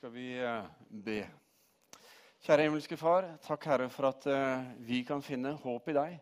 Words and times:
skal 0.00 0.12
vi 0.16 0.30
eh, 0.40 0.68
be. 0.88 1.18
Kjære 2.40 2.64
himmelske 2.64 2.96
Far, 2.96 3.26
takk 3.44 3.66
Herre 3.68 3.88
for 3.92 4.08
at 4.08 4.24
eh, 4.32 4.68
vi 4.80 5.02
kan 5.04 5.20
finne 5.20 5.50
håp 5.60 5.90
i 5.92 5.94
deg. 5.98 6.14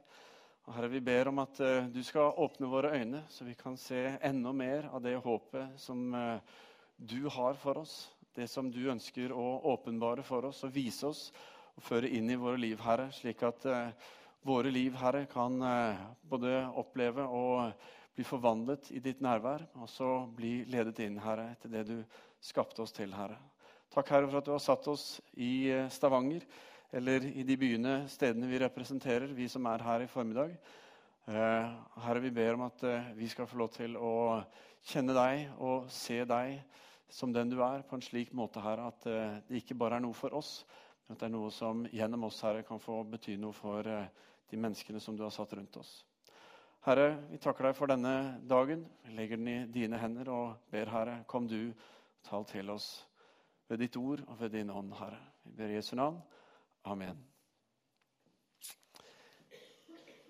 Og 0.66 0.72
Herre, 0.74 0.88
vi 0.90 1.00
ber 1.06 1.28
om 1.30 1.38
at 1.38 1.60
eh, 1.62 1.84
du 1.86 2.00
skal 2.02 2.34
åpne 2.42 2.66
våre 2.72 2.90
øyne, 2.96 3.20
så 3.30 3.44
vi 3.46 3.52
kan 3.54 3.76
se 3.78 4.00
enda 4.26 4.50
mer 4.50 4.88
av 4.90 5.04
det 5.04 5.12
håpet 5.22 5.78
som 5.78 6.10
du 6.98 7.28
har 7.30 7.54
for 7.60 7.78
oss. 7.84 7.92
Det 8.34 8.48
som 8.50 8.66
du 8.66 8.80
ønsker 8.90 9.30
å 9.30 9.44
åpenbare 9.70 10.24
for 10.26 10.48
oss 10.48 10.64
og 10.66 10.74
vise 10.74 11.06
oss 11.06 11.20
og 11.78 11.84
føre 11.86 12.10
inn 12.10 12.32
i 12.34 12.38
våre 12.40 12.58
liv, 12.58 12.82
Herre. 12.82 13.12
Slik 13.14 13.44
at 13.46 13.68
våre 14.42 14.72
liv, 14.74 14.96
Herre, 14.98 15.28
kan 15.30 15.54
både 16.26 16.64
oppleve 16.82 17.28
og 17.30 17.86
bli 18.18 18.26
forvandlet 18.26 18.90
i 18.90 19.04
ditt 19.06 19.22
nærvær, 19.22 19.68
og 19.78 19.86
så 19.86 20.10
bli 20.34 20.64
ledet 20.66 20.98
inn, 21.06 21.22
Herre, 21.22 21.52
etter 21.54 21.76
det 21.76 21.84
du 21.92 22.02
skapte 22.42 22.82
oss 22.82 22.96
til, 22.98 23.14
Herre. 23.14 23.38
Takk, 23.88 24.10
Herre, 24.12 24.28
for 24.28 24.42
at 24.42 24.44
du 24.44 24.50
har 24.52 24.60
satt 24.60 24.86
oss 24.92 25.02
i 25.40 25.70
eh, 25.72 25.86
Stavanger, 25.88 26.42
eller 26.92 27.24
i 27.24 27.44
de 27.48 27.54
byene, 27.56 28.02
stedene 28.12 28.50
vi 28.50 28.58
representerer, 28.60 29.30
vi 29.32 29.46
som 29.48 29.64
er 29.70 29.84
her 29.86 30.04
i 30.04 30.10
formiddag. 30.12 30.52
Eh, 31.24 31.70
Herre, 32.04 32.20
vi 32.20 32.32
ber 32.36 32.58
om 32.58 32.66
at 32.66 32.84
eh, 32.84 33.08
vi 33.16 33.30
skal 33.32 33.48
få 33.48 33.62
lov 33.62 33.72
til 33.72 33.96
å 33.96 34.10
kjenne 34.90 35.16
deg 35.16 35.56
og 35.64 35.88
se 35.88 36.20
deg 36.28 36.60
som 37.08 37.32
den 37.32 37.48
du 37.48 37.56
er, 37.64 37.80
på 37.88 37.96
en 37.96 38.04
slik 38.04 38.36
måte, 38.36 38.60
Herre, 38.60 38.92
at 38.92 39.08
det 39.48 39.62
ikke 39.62 39.78
bare 39.80 39.96
er 39.96 40.04
noe 40.04 40.12
for 40.12 40.36
oss, 40.36 40.66
men 41.06 41.16
at 41.16 41.24
det 41.24 41.30
er 41.30 41.36
noe 41.38 41.48
som 41.56 41.86
gjennom 41.88 42.28
oss, 42.28 42.44
Herre, 42.44 42.66
kan 42.68 42.84
få 42.84 43.00
bety 43.08 43.40
noe 43.40 43.56
for 43.56 43.88
de 43.88 44.60
menneskene 44.60 45.00
som 45.00 45.16
du 45.16 45.24
har 45.24 45.32
satt 45.32 45.56
rundt 45.56 45.80
oss. 45.80 46.02
Herre, 46.84 47.14
vi 47.32 47.40
takker 47.40 47.70
deg 47.70 47.80
for 47.80 47.88
denne 47.88 48.36
dagen. 48.44 48.84
Vi 49.08 49.16
legger 49.16 49.40
den 49.40 49.54
i 49.56 49.58
dine 49.72 50.04
hender 50.04 50.28
og 50.36 50.66
ber, 50.68 50.92
Herre, 50.92 51.22
kom 51.24 51.48
du, 51.48 51.72
tal 52.28 52.44
til 52.44 52.76
oss 52.76 53.07
ved 53.68 53.82
ditt 53.84 53.96
ord 54.00 54.22
og 54.26 54.40
ved 54.40 54.54
din 54.56 54.70
ånd, 54.70 54.92
Herre. 54.96 55.18
Vi 55.44 55.52
ber 55.58 55.74
Jesu 55.76 55.94
navn. 55.96 56.20
Amen. 56.88 57.18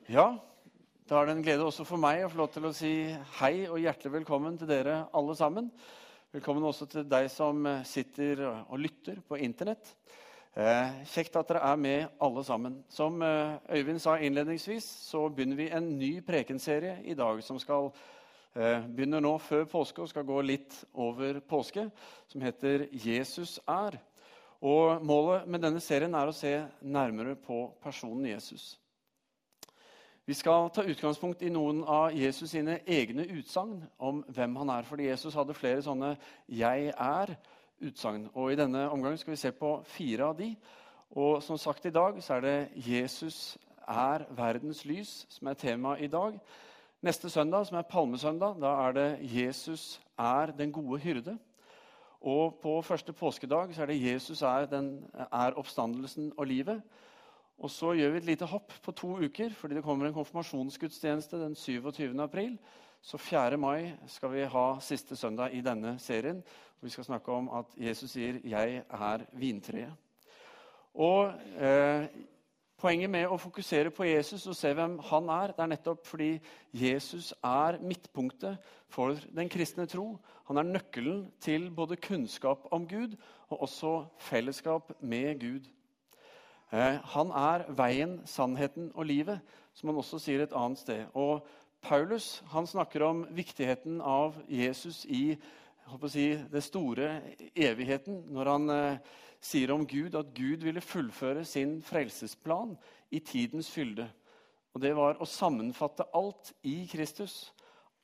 Ja, 0.08 0.32
da 1.08 1.20
er 1.20 1.28
det 1.28 1.36
en 1.36 1.42
glede 1.44 1.66
også 1.68 1.84
for 1.86 2.00
meg 2.00 2.24
å 2.24 2.30
få 2.32 2.40
lov 2.40 2.50
til 2.52 2.66
å 2.66 2.74
si 2.76 2.92
hei 3.38 3.68
og 3.68 3.78
hjertelig 3.82 4.18
velkommen 4.18 4.58
til 4.58 4.70
dere 4.70 5.02
alle 5.16 5.36
sammen. 5.38 5.70
Velkommen 6.34 6.66
også 6.66 6.88
til 6.90 7.06
deg 7.08 7.28
som 7.32 7.62
sitter 7.86 8.42
og 8.48 8.80
lytter 8.82 9.22
på 9.24 9.38
Internett. 9.44 9.94
Eh, 10.58 11.04
kjekt 11.06 11.36
at 11.38 11.48
dere 11.48 11.62
er 11.70 11.78
med, 11.78 12.08
alle 12.24 12.42
sammen. 12.44 12.80
Som 12.90 13.22
eh, 13.22 13.54
Øyvind 13.78 14.00
sa 14.02 14.16
innledningsvis, 14.18 14.84
så 15.06 15.28
begynner 15.28 15.60
vi 15.60 15.68
en 15.70 15.92
ny 16.00 16.10
prekenserie 16.26 16.98
i 17.06 17.14
dag 17.14 17.44
som 17.46 17.60
skal 17.62 17.92
begynner 18.54 19.20
nå 19.20 19.38
før 19.38 19.64
påske 19.70 20.02
og 20.02 20.08
skal 20.08 20.26
gå 20.26 20.40
litt 20.42 20.84
over 20.94 21.40
påske, 21.40 21.90
som 22.26 22.40
heter 22.40 22.88
'Jesus 22.92 23.60
er'. 23.68 23.98
Og 24.60 25.04
Målet 25.04 25.46
med 25.46 25.62
denne 25.62 25.80
serien 25.80 26.14
er 26.14 26.26
å 26.26 26.34
se 26.34 26.66
nærmere 26.82 27.36
på 27.36 27.78
personen 27.82 28.26
Jesus. 28.26 28.78
Vi 30.28 30.34
skal 30.34 30.66
ta 30.68 30.82
utgangspunkt 30.84 31.42
i 31.42 31.48
noen 31.48 31.78
av 31.88 32.10
Jesus 32.12 32.50
sine 32.50 32.80
egne 32.84 33.24
utsagn 33.38 33.78
om 33.98 34.18
hvem 34.28 34.56
han 34.60 34.72
er. 34.74 34.84
Fordi 34.84 35.06
Jesus 35.06 35.34
hadde 35.34 35.54
flere 35.54 35.82
sånne 35.82 36.16
'jeg 36.48 36.92
er'-utsagn. 36.92 38.28
Og 38.34 38.52
I 38.52 38.56
denne 38.56 38.90
omgang 38.90 39.18
skal 39.18 39.30
vi 39.30 39.36
se 39.36 39.52
på 39.52 39.82
fire 39.84 40.24
av 40.24 40.36
de. 40.36 40.56
Og 41.10 41.42
som 41.42 41.56
sagt 41.56 41.86
i 41.86 41.90
dag 41.90 42.22
så 42.22 42.34
er 42.34 42.40
det 42.40 42.68
'Jesus 42.74 43.58
er 43.88 44.26
verdens 44.30 44.84
lys' 44.84 45.26
som 45.28 45.48
er 45.48 45.54
temaet 45.54 46.02
i 46.02 46.06
dag. 46.06 46.40
Neste 46.98 47.30
søndag, 47.30 47.66
som 47.66 47.76
er 47.78 47.82
palmesøndag, 47.86 48.56
da 48.58 48.66
er 48.66 48.92
det 48.92 49.18
'Jesus 49.22 50.00
er 50.18 50.46
den 50.46 50.72
gode 50.72 51.00
hyrde'. 51.00 51.38
Og 52.20 52.58
på 52.62 52.82
første 52.82 53.12
påskedag 53.12 53.74
så 53.74 53.82
er 53.82 53.86
det 53.86 54.02
'Jesus 54.02 54.42
er, 54.42 54.66
den, 54.66 55.10
er 55.14 55.52
oppstandelsen 55.52 56.32
og 56.36 56.46
livet'. 56.46 56.80
Og 57.58 57.70
så 57.70 57.92
gjør 57.92 58.10
vi 58.10 58.16
et 58.16 58.24
lite 58.24 58.46
hopp 58.46 58.72
på 58.82 58.92
to 58.92 59.08
uker, 59.08 59.50
fordi 59.50 59.74
det 59.74 59.84
kommer 59.84 60.06
en 60.06 60.14
konfirmasjonsgudstjeneste 60.14 61.36
den 61.36 61.54
27. 61.54 62.22
april. 62.22 62.58
Så 63.02 63.16
4. 63.16 63.56
mai 63.56 63.92
skal 64.06 64.32
vi 64.32 64.44
ha 64.44 64.80
siste 64.80 65.16
søndag 65.16 65.54
i 65.54 65.60
denne 65.60 65.98
serien. 65.98 66.44
Vi 66.80 66.90
skal 66.90 67.04
snakke 67.04 67.32
om 67.32 67.48
at 67.48 67.66
Jesus 67.76 68.10
sier 68.10 68.40
'Jeg 68.44 68.82
er 68.90 69.18
vintreet'. 69.32 69.94
Og 70.94 71.32
eh, 71.56 72.06
Poenget 72.78 73.10
med 73.10 73.26
å 73.26 73.40
fokusere 73.42 73.90
på 73.90 74.06
Jesus 74.06 74.44
og 74.46 74.54
se 74.54 74.70
hvem 74.70 75.00
han 75.08 75.30
er, 75.34 75.50
det 75.50 75.64
er 75.64 75.70
nettopp 75.72 76.04
fordi 76.06 76.28
Jesus 76.70 77.32
er 77.42 77.80
midtpunktet 77.82 78.62
for 78.94 79.18
den 79.34 79.50
kristne 79.50 79.88
tro. 79.90 80.12
Han 80.46 80.60
er 80.62 80.68
nøkkelen 80.68 81.24
til 81.42 81.72
både 81.74 81.98
kunnskap 81.98 82.68
om 82.70 82.86
Gud 82.86 83.16
og 83.48 83.64
også 83.66 83.92
fellesskap 84.28 84.94
med 85.02 85.42
Gud. 85.42 85.66
Eh, 86.70 87.02
han 87.16 87.34
er 87.34 87.66
veien, 87.74 88.20
sannheten 88.30 88.92
og 88.94 89.10
livet, 89.10 89.42
som 89.74 89.90
han 89.90 89.98
også 89.98 90.22
sier 90.22 90.46
et 90.46 90.54
annet 90.54 90.78
sted. 90.78 91.08
Og 91.18 91.42
Paulus 91.82 92.44
han 92.54 92.66
snakker 92.70 93.02
om 93.08 93.26
viktigheten 93.34 93.98
av 93.98 94.38
Jesus 94.46 95.02
i 95.10 95.34
si, 96.06 96.30
det 96.46 96.62
store 96.62 97.16
evigheten 97.56 98.22
når 98.30 98.54
han 98.54 98.70
eh, 98.70 99.16
sier 99.40 99.72
om 99.72 99.86
Gud 99.86 100.16
at 100.18 100.32
Gud 100.34 100.64
ville 100.66 100.82
fullføre 100.82 101.44
sin 101.46 101.78
frelsesplan 101.82 102.76
i 103.10 103.20
tidens 103.20 103.70
fylde. 103.70 104.08
Og 104.74 104.82
det 104.82 104.94
var 104.96 105.20
å 105.20 105.28
sammenfatte 105.28 106.06
alt 106.14 106.52
i 106.66 106.82
Kristus. 106.90 107.52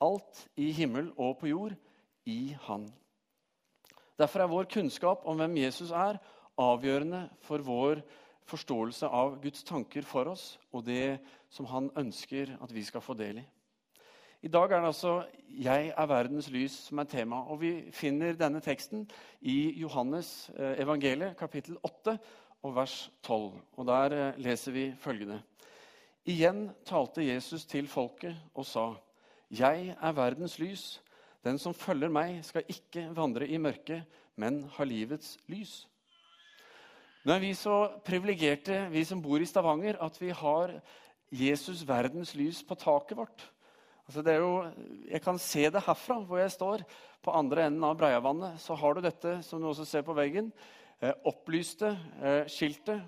Alt 0.03 0.47
i 0.61 0.71
himmel 0.75 1.13
og 1.17 1.39
på 1.41 1.51
jord 1.51 1.75
i 2.27 2.55
Han. 2.67 2.89
Derfor 4.19 4.45
er 4.45 4.51
vår 4.51 4.69
kunnskap 4.71 5.25
om 5.27 5.39
hvem 5.39 5.57
Jesus 5.59 5.91
er, 5.91 6.21
avgjørende 6.61 7.25
for 7.43 7.63
vår 7.67 8.03
forståelse 8.47 9.09
av 9.09 9.41
Guds 9.43 9.65
tanker 9.67 10.07
for 10.07 10.31
oss 10.31 10.55
og 10.71 10.85
det 10.87 11.19
som 11.51 11.67
han 11.71 11.89
ønsker 11.99 12.55
at 12.63 12.75
vi 12.75 12.85
skal 12.87 13.03
få 13.03 13.17
del 13.19 13.41
i. 13.43 13.47
I 14.45 14.49
dag 14.53 14.73
er 14.73 14.81
det 14.81 14.87
altså 14.87 15.25
'Jeg 15.49 15.95
er 15.97 16.07
verdens 16.07 16.49
lys' 16.49 16.89
som 16.89 16.99
er 16.99 17.05
tema. 17.05 17.37
Og 17.37 17.61
Vi 17.61 17.91
finner 17.91 18.33
denne 18.33 18.61
teksten 18.61 19.11
i 19.41 19.81
Johannes 19.81 20.51
eh, 20.59 20.83
evangeliet, 20.83 21.37
kapittel 21.37 21.77
8, 21.83 22.19
og 22.63 22.75
vers 22.77 23.11
12. 23.23 23.53
Og 23.77 23.87
Der 23.87 24.13
eh, 24.13 24.39
leser 24.39 24.73
vi 24.73 24.95
følgende. 24.99 25.43
Igjen 26.27 26.71
talte 26.85 27.25
Jesus 27.27 27.65
til 27.65 27.89
folket 27.89 28.37
og 28.55 28.67
sa, 28.67 28.95
'Jeg 29.51 29.97
er 30.03 30.13
verdens 30.13 30.59
lys. 30.59 31.03
Den 31.45 31.59
som 31.59 31.75
følger 31.75 32.09
meg, 32.09 32.45
skal 32.45 32.65
ikke 32.69 33.17
vandre 33.17 33.49
i 33.49 33.57
mørket, 33.57 34.03
men 34.37 34.65
ha 34.65 34.85
livets 34.85 35.39
lys.' 35.49 35.89
Nå 37.25 37.33
er 37.33 37.39
vi 37.39 37.55
så 37.55 37.89
privilegerte, 38.05 38.91
vi 38.91 39.05
som 39.05 39.23
bor 39.23 39.39
i 39.39 39.45
Stavanger, 39.45 39.97
at 40.03 40.21
vi 40.21 40.29
har 40.29 40.81
Jesus 41.33 41.89
verdens 41.89 42.35
lys 42.35 42.63
på 42.63 42.75
taket 42.75 43.17
vårt. 43.17 43.54
Altså 44.05 44.37
jo, 44.37 44.49
jeg 45.09 45.23
kan 45.25 45.39
se 45.41 45.65
det 45.73 45.83
herfra, 45.87 46.19
hvor 46.29 46.41
jeg 46.43 46.53
står. 46.53 46.85
På 47.25 47.33
andre 47.33 47.67
enden 47.67 47.85
av 47.89 47.97
Breiavannet 47.97 48.61
så 48.61 48.77
har 48.77 48.95
du 48.95 49.05
dette 49.05 49.39
som 49.47 49.63
du 49.63 49.71
også 49.71 49.87
ser 49.89 50.05
på 50.05 50.17
veggen. 50.17 50.51
Eh, 51.01 51.15
opplyste 51.25 51.95
eh, 52.21 52.43
skiltet 52.53 53.01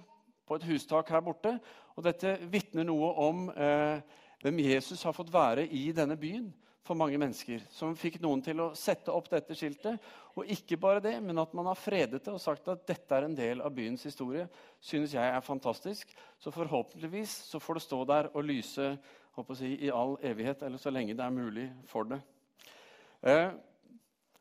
på 0.48 0.56
et 0.56 0.64
hustak 0.70 1.12
her 1.12 1.24
borte. 1.24 1.58
Og 1.96 2.06
dette 2.06 2.38
vitner 2.48 2.86
noe 2.88 3.10
om 3.26 3.48
eh, 3.52 4.00
hvem 4.40 4.62
Jesus 4.64 5.04
har 5.04 5.16
fått 5.16 5.32
være 5.34 5.66
i 5.68 5.90
denne 5.96 6.16
byen 6.20 6.48
for 6.86 6.96
mange 6.96 7.18
mennesker. 7.20 7.66
Som 7.74 7.96
fikk 7.98 8.16
noen 8.22 8.40
til 8.46 8.62
å 8.62 8.70
sette 8.78 9.12
opp 9.12 9.28
dette 9.32 9.56
skiltet. 9.58 10.00
Og 10.36 10.48
ikke 10.52 10.78
bare 10.80 11.02
det, 11.04 11.16
men 11.24 11.42
at 11.42 11.52
man 11.56 11.68
har 11.68 11.78
fredet 11.78 12.22
det 12.22 12.32
og 12.32 12.40
sagt 12.40 12.68
at 12.72 12.86
dette 12.88 13.16
er 13.16 13.26
en 13.26 13.36
del 13.36 13.60
av 13.64 13.74
byens 13.74 14.04
historie, 14.06 14.46
synes 14.80 15.12
jeg 15.16 15.28
er 15.28 15.44
fantastisk. 15.44 16.12
Så 16.40 16.54
forhåpentligvis 16.54 17.36
så 17.50 17.60
får 17.60 17.80
det 17.80 17.86
stå 17.86 18.02
der 18.08 18.32
og 18.32 18.48
lyse 18.48 18.94
si, 19.54 19.74
i 19.86 19.90
all 19.90 20.16
evighet, 20.22 20.62
eller 20.62 20.78
så 20.78 20.90
lenge 20.90 21.14
det 21.16 21.24
er 21.24 21.30
mulig 21.34 21.66
for 21.86 22.08
det. 22.08 22.20
Eh, 23.22 23.50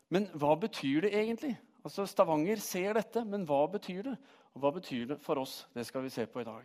men 0.08 0.28
hva 0.38 0.54
betyr 0.60 1.06
det 1.06 1.14
egentlig? 1.14 1.56
Altså, 1.84 2.06
Stavanger 2.06 2.60
ser 2.62 2.96
dette, 2.98 3.24
men 3.24 3.44
hva 3.46 3.66
betyr 3.70 4.02
det? 4.10 4.16
Og 4.54 4.62
hva 4.62 4.72
betyr 4.72 5.06
det 5.12 5.20
for 5.22 5.38
oss? 5.42 5.66
Det 5.74 5.84
skal 5.86 6.02
vi 6.02 6.10
se 6.10 6.26
på 6.26 6.40
i 6.40 6.46
dag. 6.48 6.64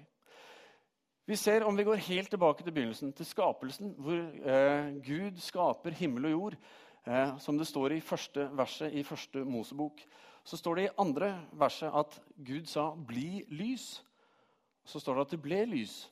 Vi 1.28 1.36
ser, 1.36 1.64
Om 1.64 1.78
vi 1.78 1.84
går 1.84 1.96
helt 1.96 2.30
tilbake 2.30 2.64
til 2.64 2.74
begynnelsen, 2.74 3.14
til 3.14 3.26
skapelsen, 3.26 3.94
hvor 3.98 4.18
eh, 4.18 4.94
Gud 5.06 5.38
skaper 5.38 5.92
himmel 5.92 6.26
og 6.26 6.32
jord, 6.32 6.56
eh, 7.08 7.38
som 7.38 7.58
det 7.58 7.68
står 7.68 7.98
i 7.98 8.00
første 8.02 8.50
verset 8.58 8.94
i 8.94 9.04
første 9.04 9.46
Mosebok, 9.46 10.02
så 10.44 10.58
står 10.58 10.76
det 10.76 10.86
i 10.88 10.96
andre 10.98 11.36
verset 11.54 11.92
at 11.94 12.18
Gud 12.46 12.66
sa 12.66 12.96
'bli 12.96 13.46
lys'. 13.52 14.02
Så 14.86 15.00
står 15.00 15.14
det 15.14 15.22
at 15.22 15.32
det 15.32 15.42
ble 15.42 15.66
lys. 15.66 16.12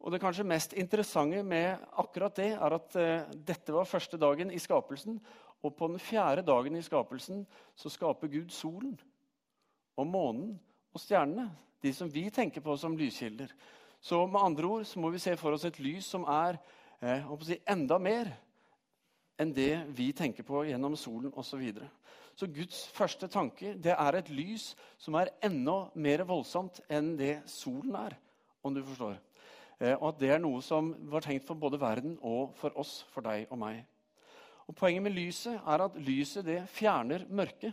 Og 0.00 0.12
Det 0.12 0.20
kanskje 0.22 0.46
mest 0.46 0.72
interessante 0.72 1.42
med 1.42 1.78
akkurat 1.98 2.36
det 2.36 2.52
er 2.54 2.74
at 2.74 2.96
eh, 2.96 3.30
dette 3.34 3.74
var 3.74 3.88
første 3.88 4.16
dagen 4.16 4.50
i 4.50 4.58
skapelsen. 4.58 5.18
Og 5.62 5.74
på 5.74 5.88
den 5.90 5.98
fjerde 5.98 6.44
dagen 6.46 6.76
i 6.76 6.82
skapelsen 6.82 7.46
så 7.74 7.90
skaper 7.90 8.30
Gud 8.30 8.50
solen 8.54 8.94
og 9.98 10.06
månen 10.06 10.52
og 10.94 11.02
stjernene. 11.02 11.50
De 11.82 11.92
som 11.94 12.10
vi 12.10 12.28
tenker 12.30 12.62
på 12.62 12.76
som 12.76 12.96
lyskilder. 12.96 13.50
Så 14.00 14.26
med 14.26 14.40
andre 14.40 14.66
ord 14.66 14.84
så 14.86 15.00
må 15.00 15.10
vi 15.10 15.18
se 15.18 15.36
for 15.36 15.54
oss 15.54 15.66
et 15.66 15.78
lys 15.82 16.06
som 16.06 16.24
er 16.30 16.58
eh, 17.02 17.26
si, 17.42 17.58
enda 17.66 17.98
mer 17.98 18.30
enn 19.38 19.52
det 19.54 19.72
vi 19.94 20.12
tenker 20.12 20.46
på 20.46 20.64
gjennom 20.66 20.96
solen 20.98 21.32
osv. 21.34 21.50
Så, 21.50 21.58
videre. 21.58 21.90
Så 22.38 22.46
Guds 22.46 22.86
første 22.94 23.26
tanke 23.28 23.74
det 23.74 23.94
er 23.94 24.18
et 24.18 24.30
lys 24.30 24.72
som 24.98 25.18
er 25.18 25.34
enda 25.42 25.88
mer 25.98 26.22
voldsomt 26.26 26.78
enn 26.86 27.16
det 27.18 27.40
solen 27.50 27.98
er, 27.98 28.14
om 28.62 28.74
du 28.74 28.82
forstår. 28.86 29.18
Eh, 29.80 29.94
og 29.94 30.08
at 30.12 30.20
det 30.20 30.32
er 30.34 30.42
noe 30.42 30.62
som 30.64 30.90
var 31.10 31.22
tenkt 31.24 31.46
for 31.46 31.58
både 31.58 31.80
verden 31.80 32.16
og 32.26 32.54
for 32.58 32.74
oss, 32.78 33.04
for 33.12 33.26
deg 33.26 33.46
og 33.50 33.60
meg. 33.62 33.84
Og 34.68 34.76
Poenget 34.76 35.02
med 35.06 35.14
lyset 35.16 35.56
er 35.56 35.84
at 35.84 35.96
lyset 35.96 36.44
det 36.44 36.58
fjerner 36.74 37.24
mørket. 37.30 37.72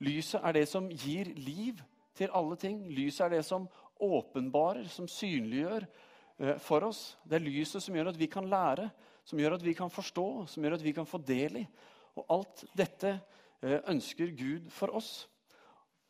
Lyset 0.00 0.40
er 0.44 0.56
det 0.56 0.66
som 0.68 0.88
gir 0.88 1.32
liv 1.36 1.80
til 2.16 2.32
alle 2.32 2.56
ting. 2.60 2.82
Lyset 2.88 3.26
er 3.26 3.36
det 3.36 3.44
som 3.44 3.68
åpenbarer, 4.00 4.88
som 4.92 5.08
synliggjør 5.08 5.84
eh, 5.84 6.56
for 6.62 6.88
oss. 6.88 7.16
Det 7.24 7.40
er 7.40 7.48
lyset 7.48 7.82
som 7.82 7.96
gjør 7.96 8.12
at 8.12 8.20
vi 8.20 8.28
kan 8.32 8.48
lære, 8.48 8.90
som 9.26 9.40
gjør 9.40 9.56
at 9.58 9.64
vi 9.64 9.74
kan 9.74 9.90
forstå, 9.90 10.46
som 10.46 10.64
gjør 10.64 10.78
at 10.78 10.84
vi 10.84 10.94
kan 10.96 11.08
få 11.08 11.18
del 11.18 11.62
i. 11.62 11.66
Og 12.16 12.28
alt 12.38 12.64
dette 12.76 13.16
eh, 13.62 13.80
ønsker 13.88 14.32
Gud 14.36 14.70
for 14.70 14.94
oss. 14.96 15.26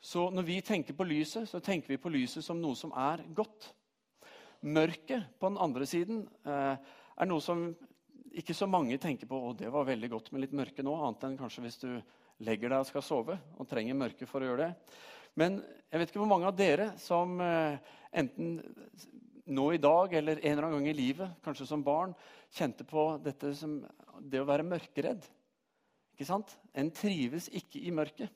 Så 0.00 0.28
når 0.30 0.42
vi 0.46 0.60
tenker 0.60 0.94
på 0.94 1.06
lyset, 1.08 1.48
så 1.48 1.58
tenker 1.58 1.94
vi 1.94 1.98
på 1.98 2.12
lyset 2.12 2.44
som 2.44 2.60
noe 2.60 2.76
som 2.78 2.92
er 2.94 3.24
godt. 3.34 3.72
Mørket 4.62 5.26
på 5.40 5.50
den 5.50 5.60
andre 5.60 5.86
siden 5.88 6.24
eh, 6.46 6.76
er 6.76 7.28
noe 7.28 7.44
som 7.44 7.68
ikke 8.36 8.54
så 8.56 8.68
mange 8.68 8.98
tenker 9.00 9.28
på. 9.28 9.36
og 9.36 9.58
det 9.60 9.72
var 9.72 9.88
veldig 9.88 10.10
godt 10.12 10.32
med 10.32 10.44
litt 10.44 10.56
mørke 10.56 10.84
nå, 10.84 10.94
annet 10.96 11.28
enn 11.28 11.38
kanskje 11.40 11.64
hvis 11.64 11.80
du 11.82 11.90
legger 12.44 12.72
deg 12.72 12.82
og 12.82 12.88
skal 12.88 13.04
sove 13.04 13.36
og 13.56 13.68
trenger 13.68 13.96
mørke 13.96 14.28
for 14.28 14.44
å 14.44 14.50
gjøre 14.50 14.66
det. 14.66 14.96
Men 15.36 15.60
jeg 15.90 16.00
vet 16.00 16.10
ikke 16.10 16.22
hvor 16.22 16.32
mange 16.32 16.48
av 16.48 16.56
dere 16.56 16.90
som 17.00 17.40
eh, 17.44 17.78
enten 18.16 18.58
nå 19.46 19.66
i 19.72 19.80
dag 19.80 20.14
eller 20.18 20.40
en 20.40 20.52
eller 20.52 20.66
annen 20.66 20.80
gang 20.80 20.90
i 20.90 20.96
livet, 20.96 21.36
kanskje 21.44 21.68
som 21.68 21.84
barn, 21.86 22.14
kjente 22.52 22.84
på 22.88 23.08
dette 23.22 23.52
som 23.56 23.78
det 24.20 24.40
å 24.42 24.48
være 24.48 24.66
mørkeredd. 24.66 25.24
Ikke 26.16 26.28
sant? 26.28 26.56
En 26.74 26.90
trives 26.90 27.50
ikke 27.54 27.80
i 27.84 27.92
mørket. 27.94 28.32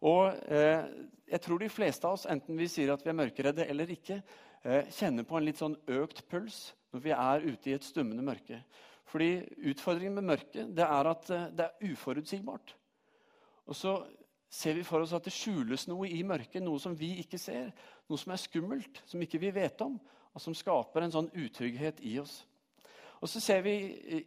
Og 0.00 0.32
eh, 0.48 0.86
jeg 1.28 1.42
tror 1.44 1.60
de 1.60 1.68
fleste 1.70 2.08
av 2.08 2.16
oss, 2.16 2.26
enten 2.30 2.56
vi 2.58 2.68
sier 2.72 2.92
at 2.94 3.04
vi 3.04 3.12
er 3.12 3.18
mørkeredde 3.20 3.66
eller 3.68 3.92
ikke, 3.92 4.22
eh, 4.64 4.88
kjenner 4.92 5.26
på 5.26 5.38
en 5.38 5.46
litt 5.46 5.60
sånn 5.60 5.78
økt 6.00 6.24
puls 6.30 6.70
når 6.90 7.04
vi 7.04 7.14
er 7.14 7.46
ute 7.46 7.70
i 7.70 7.76
et 7.76 7.86
stummende 7.86 8.24
mørke. 8.26 8.62
Fordi 9.10 9.30
Utfordringen 9.70 10.20
med 10.20 10.28
mørket 10.34 10.74
det 10.76 10.86
er 10.86 11.10
at 11.10 11.30
eh, 11.34 11.48
det 11.56 11.66
er 11.66 11.92
uforutsigbart. 11.92 12.74
Og 13.70 13.76
så 13.76 13.96
ser 14.50 14.74
vi 14.74 14.86
for 14.86 15.04
oss 15.04 15.14
at 15.14 15.26
det 15.26 15.34
skjules 15.34 15.86
noe 15.90 16.08
i 16.10 16.22
mørket, 16.26 16.62
noe 16.62 16.80
som 16.82 16.96
vi 16.98 17.16
ikke 17.22 17.38
ser. 17.38 17.70
Noe 18.10 18.18
som 18.18 18.34
er 18.34 18.42
skummelt, 18.42 19.02
som 19.06 19.22
ikke 19.22 19.38
vi 19.42 19.52
vet 19.54 19.82
om, 19.86 19.98
og 20.34 20.42
som 20.42 20.54
skaper 20.56 21.06
en 21.06 21.14
sånn 21.14 21.30
utrygghet 21.38 22.02
i 22.06 22.16
oss. 22.22 22.40
Og 23.20 23.28
så 23.28 23.40
ser 23.40 23.60
vi 23.62 23.74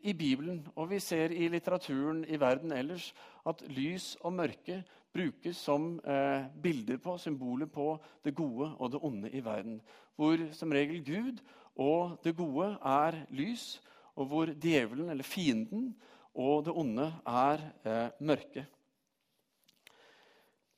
i 0.06 0.14
Bibelen 0.14 0.60
og 0.76 0.92
vi 0.92 1.00
ser 1.02 1.34
i 1.34 1.48
litteraturen 1.50 2.22
i 2.30 2.38
verden 2.40 2.72
ellers 2.76 3.10
at 3.50 3.64
lys 3.74 4.14
og 4.22 4.36
mørke 4.38 4.84
brukes 5.14 5.58
som 5.58 6.00
eh, 6.06 6.46
bilder 6.64 6.98
på, 6.98 7.18
symboler 7.18 7.66
på 7.66 7.98
det 8.26 8.36
gode 8.36 8.72
og 8.78 8.92
det 8.92 9.00
onde 9.02 9.30
i 9.32 9.44
verden. 9.46 9.82
Hvor 10.16 10.38
som 10.52 10.72
regel 10.72 11.04
Gud 11.06 11.42
og 11.76 12.18
det 12.24 12.36
gode 12.38 12.78
er 12.86 13.24
lys, 13.30 13.82
og 14.16 14.26
hvor 14.26 14.46
djevelen, 14.46 15.10
eller 15.10 15.24
fienden, 15.24 15.96
og 16.34 16.66
det 16.66 16.74
onde 16.74 17.14
er 17.26 17.64
eh, 17.86 18.10
mørke. 18.20 18.66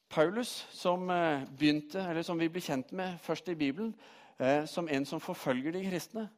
Paulus, 0.10 0.68
som, 0.72 1.10
eh, 1.10 1.44
begynte, 1.60 2.24
som 2.24 2.40
vi 2.40 2.48
ble 2.48 2.62
kjent 2.62 2.92
med 2.92 3.20
først 3.20 3.50
i 3.50 3.56
Bibelen, 3.56 3.96
eh, 4.40 4.66
som 4.66 4.88
en 4.88 5.06
som 5.06 5.20
forfølger 5.20 5.72
de 5.72 5.84
kristne, 5.90 6.30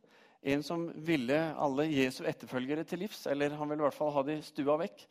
en 0.41 0.63
som 0.63 0.87
ville 0.95 1.37
alle 1.57 1.85
Jesu 1.91 2.23
etterfølgere 2.25 2.83
til 2.83 2.99
livs, 2.99 3.27
eller 3.27 3.55
han 3.55 3.69
ville 3.69 3.81
i 3.81 3.85
hvert 3.85 3.93
fall 3.97 4.11
ha 4.11 4.23
de 4.23 4.41
stua 4.41 4.77
vekk, 4.77 5.05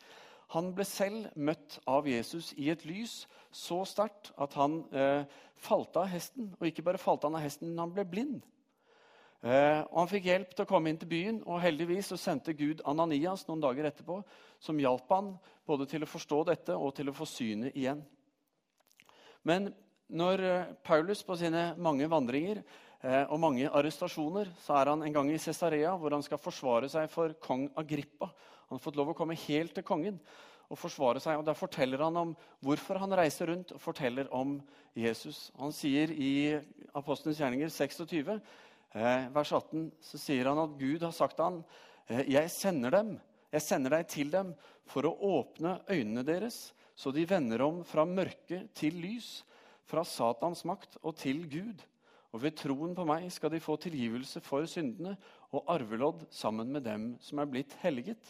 han 0.53 0.69
ble 0.75 0.85
selv 0.87 1.27
møtt 1.35 1.79
av 1.89 2.07
Jesus 2.07 2.53
i 2.55 2.69
et 2.71 2.85
lys 2.87 3.25
så 3.51 3.81
sterkt 3.87 4.31
at 4.39 4.53
han 4.55 4.79
eh, 4.95 5.25
falt 5.59 5.97
av 5.99 6.07
hesten. 6.07 6.53
Og 6.59 6.69
ikke 6.69 6.85
bare 6.87 7.01
falt 7.01 7.25
han 7.27 7.35
av 7.35 7.43
hesten, 7.43 7.73
men 7.73 7.83
han 7.83 7.95
ble 7.95 8.05
blind. 8.07 8.37
Eh, 9.43 9.81
og 9.91 9.97
Han 9.99 10.09
fikk 10.09 10.29
hjelp 10.29 10.53
til 10.55 10.65
å 10.65 10.69
komme 10.69 10.89
inn 10.89 10.99
til 11.01 11.11
byen, 11.11 11.41
og 11.45 11.61
heldigvis 11.61 12.13
så 12.13 12.19
sendte 12.21 12.55
Gud 12.57 12.81
Ananias 12.87 13.43
noen 13.49 13.61
dager 13.61 13.89
etterpå, 13.89 14.21
som 14.59 14.79
hjalp 14.79 15.11
han 15.13 15.33
både 15.67 15.85
til 15.91 16.05
å 16.05 16.09
forstå 16.09 16.43
dette 16.47 16.77
og 16.77 16.95
til 16.95 17.11
å 17.11 17.17
få 17.17 17.27
synet 17.29 17.75
igjen. 17.75 18.01
Men 19.43 19.69
når 20.07 20.43
eh, 20.47 20.73
Paulus 20.83 21.25
på 21.27 21.35
sine 21.35 21.73
mange 21.75 22.07
vandringer 22.09 22.63
og 23.29 23.37
mange 23.39 23.69
arrestasjoner, 23.69 24.49
så 24.63 24.73
er 24.79 24.89
han 24.91 25.03
en 25.05 25.13
gang 25.13 25.27
i 25.29 25.37
Cesarea, 25.37 25.91
hvor 25.99 26.15
han 26.15 26.23
skal 26.25 26.41
forsvare 26.41 26.89
seg 26.89 27.09
for 27.13 27.35
kong 27.43 27.67
Agrippa. 27.77 28.31
Han 28.67 28.79
har 28.79 28.83
fått 28.83 28.97
lov 28.97 29.11
å 29.11 29.17
komme 29.17 29.37
helt 29.37 29.75
til 29.77 29.85
kongen 29.85 30.17
og 30.67 30.79
forsvare 30.81 31.21
seg. 31.21 31.37
og 31.37 31.45
Der 31.45 31.57
forteller 31.57 32.01
han 32.03 32.17
om 32.17 32.31
hvorfor 32.65 32.97
han 32.99 33.13
reiser 33.15 33.51
rundt 33.51 33.75
og 33.75 33.83
forteller 33.83 34.31
om 34.33 34.57
Jesus. 34.97 35.51
Han 35.61 35.75
sier 35.75 36.11
i 36.11 36.57
Apostelens 36.97 37.37
gjerninger 37.39 37.69
26, 37.69 38.41
eh, 38.97 39.29
vers 39.35 39.53
18, 39.53 39.91
så 40.01 40.19
sier 40.19 40.49
han 40.49 40.63
at 40.65 40.73
Gud 40.79 41.05
har 41.05 41.13
sagt 41.15 41.37
til 41.37 41.45
ham, 41.45 41.61
jeg 42.07 42.49
sender 42.49 42.97
dem, 42.97 43.13
jeg 43.51 43.61
sender 43.61 43.97
deg 43.97 44.09
til 44.09 44.29
dem 44.31 44.53
for 44.87 45.05
å 45.05 45.15
åpne 45.37 45.77
øynene 45.91 46.23
deres 46.25 46.69
så 46.97 47.11
de 47.13 47.27
vender 47.29 47.61
om 47.61 47.83
fra 47.85 48.07
mørke 48.09 48.63
til 48.75 48.97
lys, 48.97 49.43
fra 49.87 50.01
Satans 50.03 50.63
makt 50.67 50.97
og 51.03 51.13
til 51.19 51.43
Gud. 51.49 51.83
Og 52.37 52.43
ved 52.43 52.53
troen 52.53 52.91
på 52.93 53.01
meg 53.09 53.31
skal 53.33 53.49
de 53.49 53.57
få 53.57 53.79
tilgivelse 53.81 54.37
for 54.45 54.67
syndene 54.69 55.15
og 55.57 55.71
arvelodd 55.73 56.27
sammen 56.29 56.69
med 56.69 56.83
dem 56.85 57.07
som 57.17 57.39
er 57.41 57.47
blitt 57.49 57.71
helliget. 57.81 58.27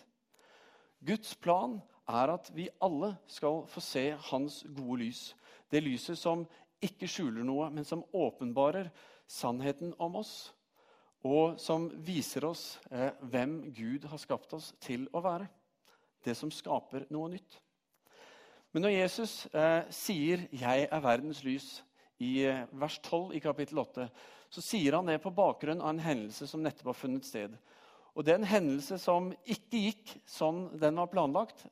Guds 1.03 1.33
plan 1.35 1.73
er 2.07 2.31
at 2.31 2.47
vi 2.55 2.69
alle 2.79 3.09
skal 3.27 3.65
få 3.67 3.83
se 3.83 4.05
Hans 4.29 4.61
gode 4.77 5.01
lys. 5.01 5.35
Det 5.67 5.81
lyset 5.83 6.15
som 6.15 6.45
ikke 6.79 7.09
skjuler 7.11 7.43
noe, 7.43 7.67
men 7.67 7.83
som 7.83 8.05
åpenbarer 8.15 8.87
sannheten 9.27 9.91
om 9.99 10.15
oss. 10.21 10.53
Og 11.27 11.59
som 11.59 11.89
viser 12.07 12.47
oss 12.47 12.77
eh, 12.87 13.11
hvem 13.27 13.73
Gud 13.75 14.07
har 14.07 14.23
skapt 14.23 14.55
oss 14.55 14.71
til 14.79 15.03
å 15.11 15.19
være. 15.25 15.49
Det 16.23 16.37
som 16.39 16.53
skaper 16.53 17.09
noe 17.11 17.33
nytt. 17.35 17.59
Men 18.71 18.87
når 18.87 18.95
Jesus 19.01 19.35
eh, 19.51 19.83
sier 19.91 20.47
'Jeg 20.47 20.87
er 20.91 21.03
verdens 21.03 21.43
lys' 21.43 21.83
i 22.23 22.45
eh, 22.45 22.63
vers 22.71 22.99
12 23.03 23.35
i 23.37 23.41
kapittel 23.43 23.79
8, 23.79 24.07
så 24.49 24.63
sier 24.63 24.97
han 24.97 25.09
det 25.09 25.19
på 25.23 25.33
bakgrunn 25.35 25.81
av 25.81 25.91
en 25.93 26.03
hendelse 26.03 26.47
som 26.47 26.63
nettopp 26.63 26.93
har 26.93 26.99
funnet 27.01 27.27
sted. 27.27 27.57
Og 28.17 28.25
Det 28.25 28.33
er 28.33 28.39
en 28.41 28.49
hendelse 28.49 28.97
som 28.97 29.29
ikke 29.45 29.83
gikk 29.89 30.15
sånn 30.25 30.63
den 30.79 30.97
var 30.97 31.11
planlagt. 31.11 31.67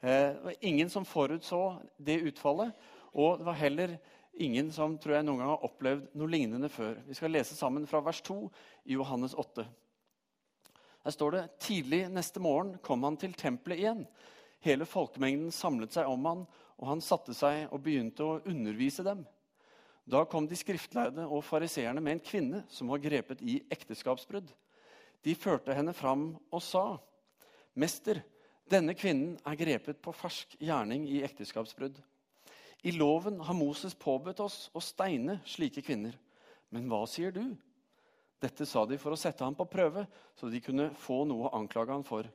Eh, 0.00 0.30
det 0.36 0.44
var 0.44 0.60
ingen 0.60 0.90
som 0.90 1.06
forutså 1.08 1.80
det 1.96 2.20
utfallet. 2.30 2.72
Og 3.18 3.40
det 3.40 3.48
var 3.48 3.58
heller 3.58 3.96
ingen 4.38 4.70
som 4.72 4.94
tror 4.98 5.16
jeg 5.16 5.26
noen 5.26 5.42
gang 5.42 5.50
har 5.50 5.66
opplevd 5.66 6.14
noe 6.14 6.30
lignende 6.30 6.70
før. 6.70 7.00
Vi 7.08 7.16
skal 7.18 7.32
lese 7.34 7.56
sammen 7.58 7.88
fra 7.90 8.02
vers 8.04 8.20
2 8.22 8.38
i 8.86 8.94
Johannes 8.94 9.34
8. 9.34 9.66
Der 11.02 11.14
står 11.14 11.34
det 11.34 11.44
tidlig 11.64 12.04
neste 12.12 12.40
morgen 12.42 12.76
kom 12.84 13.02
han 13.06 13.16
til 13.18 13.34
tempelet 13.34 13.82
igjen. 13.82 14.04
Hele 14.62 14.86
folkemengden 14.86 15.50
samlet 15.54 15.94
seg 15.94 16.10
om 16.10 16.26
han, 16.26 16.46
og 16.78 16.88
han 16.90 17.02
satte 17.02 17.34
seg 17.34 17.72
og 17.72 17.82
begynte 17.82 18.26
å 18.26 18.40
undervise 18.46 19.02
dem. 19.06 19.24
Da 20.08 20.24
kom 20.24 20.46
de 20.48 20.56
skriftlærde 20.56 21.26
og 21.26 21.44
fariseerne 21.44 22.00
med 22.00 22.16
en 22.16 22.24
kvinne 22.24 22.62
som 22.72 22.88
var 22.88 23.02
grepet 23.02 23.42
i 23.44 23.58
ekteskapsbrudd. 23.68 24.48
De 25.24 25.34
førte 25.36 25.74
henne 25.76 25.92
fram 25.92 26.30
og 26.50 26.62
sa, 26.62 26.96
'Mester, 27.74 28.22
denne 28.70 28.94
kvinnen 28.94 29.38
er 29.44 29.56
grepet 29.56 30.00
på 30.00 30.12
fersk 30.12 30.56
gjerning 30.60 31.04
i 31.08 31.22
ekteskapsbrudd.' 31.22 32.00
I 32.84 32.90
loven 32.90 33.40
har 33.40 33.54
Moses 33.54 33.94
påbudt 33.94 34.40
oss 34.40 34.70
å 34.72 34.80
steine 34.80 35.40
slike 35.44 35.82
kvinner. 35.82 36.14
Men 36.70 36.86
hva 36.88 37.02
sier 37.10 37.32
du? 37.34 37.56
Dette 38.40 38.66
sa 38.66 38.84
de 38.86 38.96
for 38.98 39.12
å 39.12 39.18
sette 39.18 39.44
ham 39.44 39.54
på 39.58 39.66
prøve, 39.66 40.06
så 40.38 40.48
de 40.48 40.60
kunne 40.62 40.92
få 40.94 41.24
noe 41.26 41.48
å 41.48 41.54
anklage 41.58 41.90
ham 41.90 42.04
for. 42.06 42.28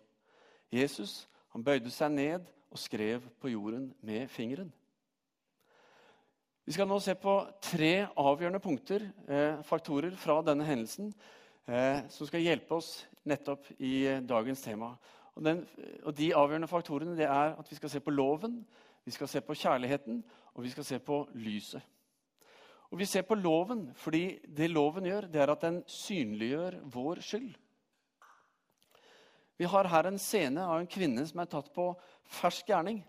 Jesus 0.69 1.27
han 1.55 1.63
bøyde 1.63 1.89
seg 1.89 2.11
ned 2.11 2.49
og 2.69 2.81
skrev 2.81 3.23
på 3.39 3.53
jorden 3.53 3.93
med 4.01 4.27
fingeren. 4.29 4.73
Vi 6.63 6.71
skal 6.71 6.87
nå 6.87 6.95
se 7.03 7.11
på 7.19 7.31
tre 7.59 8.05
avgjørende 8.15 8.61
punkter, 8.63 9.03
eh, 9.27 9.57
faktorer 9.67 10.13
fra 10.15 10.37
denne 10.41 10.63
hendelsen, 10.63 11.09
eh, 11.67 12.07
som 12.07 12.27
skal 12.27 12.39
hjelpe 12.39 12.71
oss 12.77 13.05
nettopp 13.25 13.67
i 13.79 14.21
dagens 14.23 14.61
tema. 14.61 14.97
Og, 15.35 15.43
den, 15.43 15.67
og 16.05 16.15
De 16.15 16.31
avgjørende 16.31 16.69
faktorene 16.71 17.17
det 17.17 17.25
er 17.27 17.59
at 17.59 17.69
vi 17.69 17.75
skal 17.75 17.89
se 17.89 17.99
på 17.99 18.11
loven, 18.15 18.65
vi 19.03 19.11
skal 19.11 19.27
se 19.27 19.41
på 19.41 19.53
kjærligheten, 19.53 20.23
og 20.55 20.63
vi 20.63 20.69
skal 20.69 20.83
se 20.83 20.99
på 20.99 21.27
lyset. 21.33 21.81
Og 22.91 22.99
Vi 22.99 23.05
ser 23.05 23.21
på 23.23 23.35
loven 23.35 23.91
fordi 23.95 24.39
det 24.47 24.71
loven 24.71 25.03
gjør, 25.03 25.27
det 25.27 25.41
er 25.41 25.51
at 25.51 25.61
den 25.61 25.83
synliggjør 25.87 26.79
vår 26.85 27.19
skyld. 27.19 27.55
Vi 29.57 29.65
har 29.65 29.87
her 29.87 30.07
en 30.07 30.19
scene 30.19 30.63
av 30.63 30.79
en 30.79 30.87
kvinne 30.87 31.27
som 31.27 31.39
er 31.39 31.45
tatt 31.45 31.73
på 31.73 31.91
fersk 32.23 32.69
gjerning. 32.69 33.03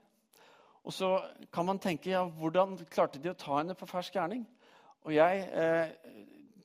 Og 0.85 0.93
så 0.93 1.09
kan 1.53 1.65
man 1.67 1.81
tenke 1.81 2.13
ja, 2.13 2.23
hvordan 2.29 2.77
klarte 2.93 3.21
de 3.23 3.33
å 3.33 3.39
ta 3.39 3.57
henne 3.57 3.77
på 3.79 3.89
fersk 3.89 4.19
gjerning? 4.19 4.45
Og 5.05 5.15
jeg 5.17 5.47
eh, 5.49 5.95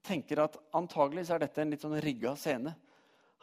tenker 0.05 0.43
at 0.43 0.57
antagelig 0.75 1.29
er 1.31 1.43
dette 1.43 1.63
en 1.63 1.71
litt 1.71 1.83
sånn 1.83 1.99
rigga 2.03 2.35
scene. 2.39 2.73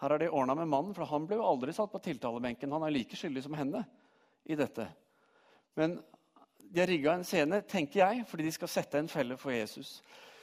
Her 0.00 0.12
har 0.12 0.20
de 0.20 0.28
ordna 0.28 0.56
med 0.58 0.68
mannen, 0.68 0.92
for 0.96 1.08
han 1.08 1.24
ble 1.28 1.38
jo 1.38 1.46
aldri 1.48 1.72
satt 1.72 1.92
på 1.92 2.02
tiltalebenken. 2.04 2.72
Han 2.76 2.84
er 2.84 2.92
like 2.92 3.16
skyldig 3.16 3.46
som 3.46 3.56
henne 3.56 3.80
i 4.44 4.58
dette. 4.58 4.84
Men 5.80 5.96
de 6.60 6.82
har 6.82 6.90
rigga 6.90 7.14
en 7.16 7.24
scene, 7.24 7.62
tenker 7.64 8.02
jeg, 8.02 8.26
fordi 8.28 8.44
de 8.44 8.52
skal 8.52 8.72
sette 8.72 9.00
en 9.00 9.08
felle 9.08 9.38
for 9.40 9.54
Jesus. 9.56 10.00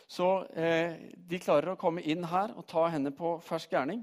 Så 0.10 0.30
eh, 0.58 0.98
de 1.14 1.42
klarer 1.42 1.74
å 1.74 1.80
komme 1.80 2.02
inn 2.02 2.26
her 2.30 2.56
og 2.58 2.66
ta 2.70 2.88
henne 2.94 3.14
på 3.14 3.36
fersk 3.46 3.74
gjerning. 3.76 4.02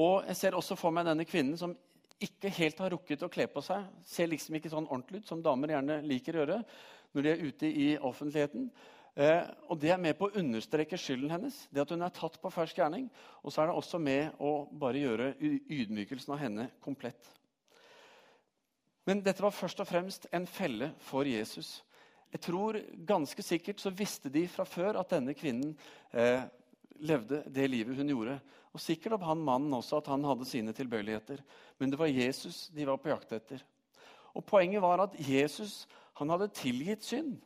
Og 0.00 0.24
jeg 0.28 0.38
ser 0.38 0.56
også 0.56 0.76
for 0.78 0.94
meg 0.94 1.08
denne 1.08 1.26
kvinnen 1.28 1.58
som 1.60 1.76
ikke 2.20 2.52
helt 2.52 2.80
har 2.82 2.92
rukket 2.94 3.22
å 3.24 3.30
kle 3.32 3.46
på 3.50 3.62
seg. 3.64 3.86
Ser 4.06 4.30
liksom 4.30 4.56
ikke 4.58 4.72
sånn 4.72 4.88
ordentlig 4.88 5.22
ut 5.22 5.30
som 5.30 5.42
damer 5.44 5.74
gjerne 5.74 6.00
liker 6.06 6.36
å 6.36 6.42
gjøre 6.44 6.62
når 7.14 7.26
de 7.26 7.30
er 7.32 7.44
ute 7.48 7.70
i 7.70 7.86
offentligheten. 7.96 8.70
Eh, 9.16 9.42
og 9.68 9.80
Det 9.80 9.90
er 9.90 9.98
med 9.98 10.16
på 10.18 10.28
å 10.28 10.38
understreke 10.38 10.98
skylden 11.00 11.32
hennes, 11.32 11.56
det 11.72 11.82
at 11.82 11.90
hun 11.90 12.02
er 12.06 12.14
tatt 12.14 12.38
på 12.40 12.52
fersk 12.54 12.78
gjerning. 12.78 13.08
Og 13.42 13.52
så 13.52 13.62
er 13.62 13.70
det 13.70 13.76
også 13.80 13.98
med 13.98 14.38
å 14.38 14.68
bare 14.70 15.02
gjøre 15.02 15.34
ydmykelsen 15.40 16.34
av 16.36 16.42
henne 16.44 16.70
komplett. 16.84 17.32
Men 19.08 19.24
dette 19.24 19.42
var 19.42 19.56
først 19.56 19.80
og 19.82 19.88
fremst 19.88 20.28
en 20.30 20.46
felle 20.46 20.92
for 21.02 21.26
Jesus. 21.26 21.80
Jeg 22.30 22.44
tror 22.44 22.78
ganske 23.08 23.42
sikkert 23.42 23.80
så 23.82 23.90
visste 23.90 24.30
de 24.30 24.44
fra 24.48 24.64
før 24.68 25.00
at 25.00 25.10
denne 25.10 25.34
kvinnen 25.34 25.72
eh, 26.12 26.44
levde 27.02 27.42
det 27.50 27.66
livet 27.72 27.96
hun 27.98 28.12
gjorde. 28.12 28.38
Og 28.74 28.82
sikkert 28.82 29.16
om 29.18 29.26
han 29.26 29.44
mannen 29.44 29.74
også 29.74 29.98
at 29.98 30.08
han 30.12 30.24
hadde 30.24 30.46
sine 30.46 30.72
tilbøyeligheter. 30.76 31.42
Men 31.78 31.90
det 31.90 31.98
var 31.98 32.10
Jesus 32.10 32.68
de 32.74 32.86
var 32.86 33.00
på 33.02 33.10
jakt 33.10 33.32
etter. 33.34 33.64
Og 34.34 34.44
Poenget 34.46 34.82
var 34.82 35.02
at 35.02 35.16
Jesus 35.18 35.88
han 36.20 36.30
hadde 36.30 36.52
tilgitt 36.54 37.04
synd. 37.04 37.38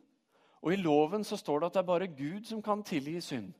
Og 0.61 0.73
I 0.73 0.81
loven 0.81 1.23
så 1.25 1.37
står 1.37 1.61
det 1.61 1.69
at 1.69 1.77
det 1.77 1.81
er 1.83 1.91
bare 1.93 2.11
Gud 2.11 2.45
som 2.49 2.61
kan 2.61 2.83
tilgi 2.83 3.19
synd. 3.21 3.53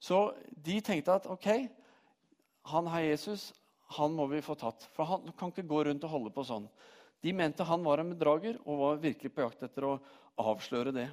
Så 0.00 0.30
de 0.56 0.80
tenkte 0.80 1.12
at 1.12 1.28
ok, 1.28 1.68
han 2.72 2.88
her 2.88 3.10
Jesus 3.10 3.50
han 3.96 4.14
må 4.14 4.26
vi 4.30 4.42
få 4.44 4.54
tatt. 4.54 4.86
For 4.94 5.04
han 5.04 5.32
kan 5.38 5.50
ikke 5.50 5.66
gå 5.68 5.82
rundt 5.84 6.04
og 6.06 6.12
holde 6.12 6.32
på 6.32 6.44
sånn. 6.46 6.68
De 7.20 7.32
mente 7.36 7.66
han 7.66 7.82
var 7.84 8.00
en 8.00 8.12
bedrager 8.14 8.60
og 8.64 8.78
var 8.80 9.02
virkelig 9.02 9.32
på 9.34 9.44
jakt 9.44 9.64
etter 9.66 9.88
å 9.88 9.96
avsløre 10.40 10.94
det. 10.94 11.08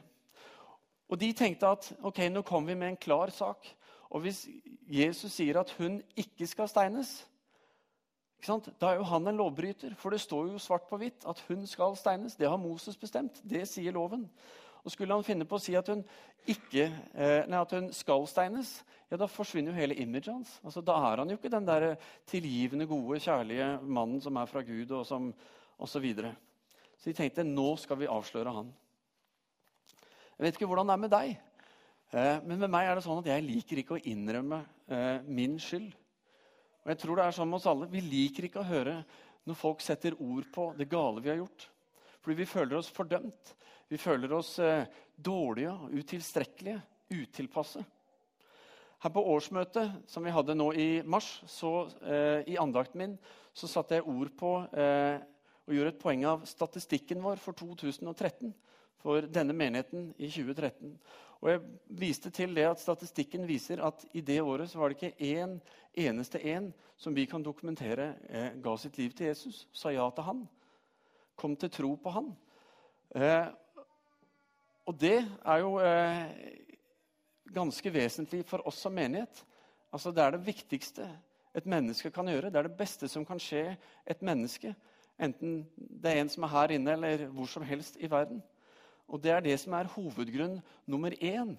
Og 1.08 1.20
De 1.20 1.32
tenkte 1.36 1.72
at 1.72 1.90
ok, 2.06 2.28
nå 2.32 2.44
kommer 2.46 2.74
vi 2.74 2.80
med 2.80 2.94
en 2.94 3.00
klar 3.00 3.32
sak. 3.34 3.66
Og 4.10 4.24
hvis 4.24 4.46
Jesus 4.88 5.34
sier 5.36 5.60
at 5.60 5.72
hun 5.80 6.00
ikke 6.16 6.48
skal 6.48 6.70
steines, 6.72 7.20
ikke 8.38 8.72
da 8.80 8.92
er 8.92 9.02
jo 9.02 9.10
han 9.10 9.28
en 9.28 9.40
lovbryter. 9.40 9.96
For 9.98 10.14
det 10.14 10.22
står 10.22 10.54
jo 10.54 10.62
svart 10.62 10.86
på 10.90 11.00
hvitt 11.02 11.26
at 11.28 11.42
hun 11.48 11.66
skal 11.68 11.98
steines. 11.98 12.38
Det 12.38 12.50
har 12.50 12.58
Moses 12.62 12.98
bestemt. 12.98 13.42
Det 13.44 13.66
sier 13.68 13.92
loven. 13.92 14.28
Og 14.84 14.92
Skulle 14.92 15.14
han 15.14 15.26
finne 15.26 15.44
på 15.44 15.58
å 15.58 15.60
si 15.60 15.74
at 15.76 15.90
hun, 15.92 16.04
ikke, 16.48 16.86
eh, 17.14 17.44
nei, 17.50 17.60
at 17.60 17.74
hun 17.76 17.90
skal 17.92 18.24
steines, 18.30 18.84
ja, 19.12 19.18
da 19.18 19.28
forsvinner 19.28 19.74
jo 19.74 19.82
hele 19.82 19.98
imaget 20.00 20.32
hans. 20.32 20.54
Altså, 20.64 20.82
da 20.82 20.96
er 21.10 21.20
han 21.20 21.30
jo 21.30 21.36
ikke 21.36 21.52
den 21.52 21.68
der 21.68 21.96
tilgivende, 22.30 22.88
gode, 22.88 23.20
kjærlige 23.20 23.82
mannen 23.84 24.22
som 24.24 24.38
er 24.38 24.46
fra 24.48 24.62
Gud, 24.62 24.92
og 24.92 25.06
som 25.06 25.34
og 25.78 25.88
Så, 25.88 26.00
videre. 26.00 26.36
så 26.98 27.12
de 27.12 27.14
tenkte 27.14 27.44
nå 27.44 27.76
skal 27.78 28.00
vi 28.00 28.08
avsløre 28.10 28.54
han. 28.54 28.74
Jeg 30.38 30.46
vet 30.46 30.56
ikke 30.56 30.66
hvordan 30.66 30.88
det 30.88 30.94
er 30.94 31.04
med 31.04 31.12
deg, 31.12 31.38
men 32.48 32.62
med 32.62 32.72
meg 32.72 32.88
er 32.88 32.98
det 32.98 33.04
sånn 33.04 33.20
at 33.20 33.30
jeg 33.34 33.44
liker 33.44 33.82
ikke 33.82 33.98
å 33.98 34.04
innrømme 34.08 34.62
eh, 34.88 35.24
min 35.28 35.58
skyld. 35.60 35.90
Og 36.86 36.94
jeg 36.94 37.02
tror 37.02 37.20
det 37.20 37.26
er 37.26 37.36
sånn 37.36 37.50
med 37.52 37.60
oss 37.60 37.68
alle. 37.68 37.90
Vi 37.92 38.04
liker 38.06 38.48
ikke 38.48 38.62
å 38.62 38.70
høre 38.70 39.02
når 39.48 39.60
folk 39.60 39.84
setter 39.84 40.16
ord 40.24 40.48
på 40.56 40.70
det 40.78 40.88
gale 40.92 41.24
vi 41.24 41.34
har 41.34 41.42
gjort. 41.42 41.68
Fordi 42.24 42.38
vi 42.40 42.48
føler 42.48 42.80
oss 42.80 42.92
fordømt. 42.96 43.54
Vi 43.92 44.00
føler 44.00 44.34
oss 44.36 44.54
eh, 44.64 44.88
dårlige, 45.16 45.74
utilstrekkelige, 46.00 46.80
utilpasse. 47.12 47.84
Her 49.04 49.14
på 49.14 49.24
årsmøtet 49.36 50.10
som 50.10 50.26
vi 50.26 50.34
hadde 50.34 50.56
nå 50.58 50.72
i 50.80 50.88
mars, 51.06 51.28
så, 51.52 51.90
eh, 52.08 52.48
i 52.50 52.58
andakten 52.60 53.04
min, 53.04 53.18
så 53.54 53.70
satte 53.70 54.00
jeg 54.00 54.08
ord 54.08 54.32
på 54.40 54.54
eh, 54.74 55.20
og 55.68 55.76
gjorde 55.76 55.92
et 55.92 56.02
poeng 56.02 56.24
av 56.28 56.44
statistikken 56.48 57.20
vår 57.24 57.40
for 57.44 57.58
2013. 57.60 58.54
For 59.04 59.28
denne 59.28 59.54
menigheten 59.54 60.14
i 60.18 60.30
2013. 60.32 60.96
Og 61.42 61.52
jeg 61.52 61.62
viste 62.00 62.32
til 62.34 62.56
det 62.58 62.66
at 62.66 62.82
Statistikken 62.82 63.46
viser 63.48 63.84
at 63.86 64.06
i 64.18 64.24
det 64.26 64.40
året 64.42 64.70
så 64.72 64.80
var 64.80 64.90
det 64.90 64.98
ikke 64.98 65.36
én 65.38 65.58
eneste 65.94 66.42
en 66.54 66.72
som 66.98 67.14
vi 67.14 67.28
kan 67.30 67.44
dokumentere 67.46 68.14
eh, 68.30 68.56
ga 68.64 68.74
sitt 68.78 68.98
liv 68.98 69.14
til 69.14 69.30
Jesus, 69.30 69.68
sa 69.74 69.94
ja 69.94 70.08
til 70.10 70.26
han, 70.26 70.44
kom 71.38 71.56
til 71.56 71.70
tro 71.70 71.94
på 72.02 72.14
han. 72.16 72.32
Eh, 73.14 73.46
og 74.88 74.98
det 74.98 75.20
er 75.22 75.62
jo 75.62 75.78
eh, 75.84 76.26
ganske 77.54 77.94
vesentlig 77.94 78.44
for 78.50 78.66
oss 78.68 78.82
som 78.82 78.96
menighet. 78.98 79.44
Altså, 79.94 80.12
det 80.12 80.24
er 80.24 80.36
det 80.36 80.46
viktigste 80.48 81.08
et 81.58 81.66
menneske 81.66 82.12
kan 82.14 82.28
gjøre. 82.30 82.50
Det 82.50 82.60
er 82.60 82.68
det 82.68 82.78
beste 82.78 83.10
som 83.10 83.26
kan 83.26 83.40
skje 83.42 83.78
et 84.06 84.22
menneske. 84.26 84.74
Enten 85.20 85.64
det 85.78 86.12
er 86.12 86.22
en 86.22 86.30
som 86.30 86.46
er 86.46 86.54
her 86.54 86.74
inne, 86.76 86.94
eller 86.94 87.26
hvor 87.34 87.50
som 87.50 87.66
helst 87.66 87.98
i 88.00 88.10
verden. 88.10 88.42
Og 89.08 89.22
det 89.24 89.32
er 89.32 89.44
det 89.44 89.56
som 89.62 89.74
er 89.78 89.90
hovedgrunn 89.94 90.60
nummer 90.86 91.16
én 91.24 91.56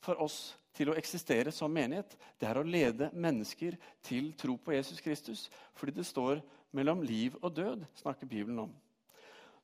for 0.00 0.20
oss 0.22 0.56
til 0.76 0.92
å 0.92 0.96
eksistere 0.98 1.52
som 1.54 1.72
menighet. 1.72 2.14
Det 2.38 2.48
er 2.48 2.60
å 2.60 2.66
lede 2.66 3.10
mennesker 3.12 3.76
til 4.06 4.30
tro 4.38 4.56
på 4.56 4.72
Jesus 4.76 5.00
Kristus. 5.04 5.48
Fordi 5.76 5.96
det 5.98 6.06
står 6.06 6.40
mellom 6.72 7.02
liv 7.02 7.36
og 7.42 7.56
død, 7.56 7.84
snakker 7.98 8.28
Bibelen 8.30 8.66
om. 8.66 8.74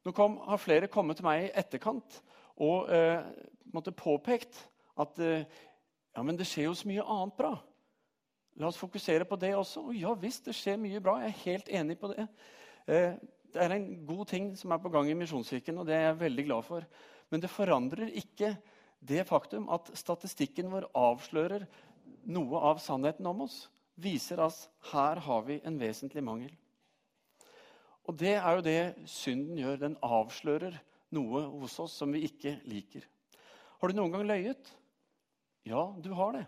Nå 0.04 0.12
kom, 0.12 0.36
har 0.44 0.60
flere 0.60 0.90
kommet 0.90 1.16
til 1.16 1.26
meg 1.26 1.46
i 1.46 1.52
etterkant 1.56 2.18
og 2.60 2.90
eh, 2.92 3.22
påpekt 3.96 4.58
at 5.00 5.20
eh, 5.22 5.46
ja, 6.14 6.22
men 6.22 6.36
det 6.38 6.46
skjer 6.46 6.68
jo 6.68 6.74
så 6.76 6.88
mye 6.90 7.06
annet 7.14 7.38
bra. 7.38 7.54
La 8.60 8.68
oss 8.68 8.78
fokusere 8.78 9.26
på 9.26 9.38
det 9.40 9.54
også. 9.56 9.88
Og 9.88 9.96
ja 9.98 10.12
visst, 10.18 10.44
det 10.46 10.54
skjer 10.54 10.78
mye 10.78 11.00
bra. 11.02 11.16
Jeg 11.22 11.32
er 11.32 11.40
helt 11.44 11.72
enig 11.80 11.96
på 11.98 12.12
det. 12.12 12.26
Eh, 12.86 13.16
det 13.54 13.62
er 13.62 13.74
en 13.74 13.88
god 14.06 14.26
ting 14.30 14.52
som 14.58 14.74
er 14.74 14.82
på 14.82 14.90
gang 14.90 15.08
i 15.10 15.16
Misjonskirken, 15.18 15.78
og 15.78 15.86
det 15.86 15.94
er 15.96 16.08
jeg 16.08 16.20
veldig 16.20 16.44
glad 16.46 16.66
for. 16.66 16.86
Men 17.34 17.42
det 17.42 17.50
forandrer 17.50 18.12
ikke 18.14 18.52
det 19.02 19.24
faktum 19.26 19.64
at 19.74 19.88
statistikken 19.98 20.68
vår 20.70 20.84
avslører 20.94 21.64
noe 22.30 22.60
av 22.70 22.78
sannheten 22.78 23.26
om 23.26 23.42
oss. 23.48 23.64
Viser 23.98 24.38
at 24.44 24.60
her 24.92 25.18
har 25.26 25.42
vi 25.48 25.56
en 25.66 25.80
vesentlig 25.80 26.22
mangel. 26.22 26.52
Og 28.06 28.14
det 28.22 28.36
er 28.36 28.54
jo 28.54 28.64
det 28.68 29.10
synden 29.10 29.58
gjør. 29.58 29.82
Den 29.82 29.98
avslører 29.98 30.78
noe 31.18 31.42
hos 31.58 31.74
oss 31.82 31.98
som 31.98 32.14
vi 32.14 32.22
ikke 32.28 32.54
liker. 32.70 33.02
Har 33.82 33.90
du 33.90 33.98
noen 33.98 34.14
gang 34.14 34.26
løyet? 34.30 34.70
Ja, 35.66 35.88
du 35.98 36.12
har 36.14 36.38
det. 36.38 36.46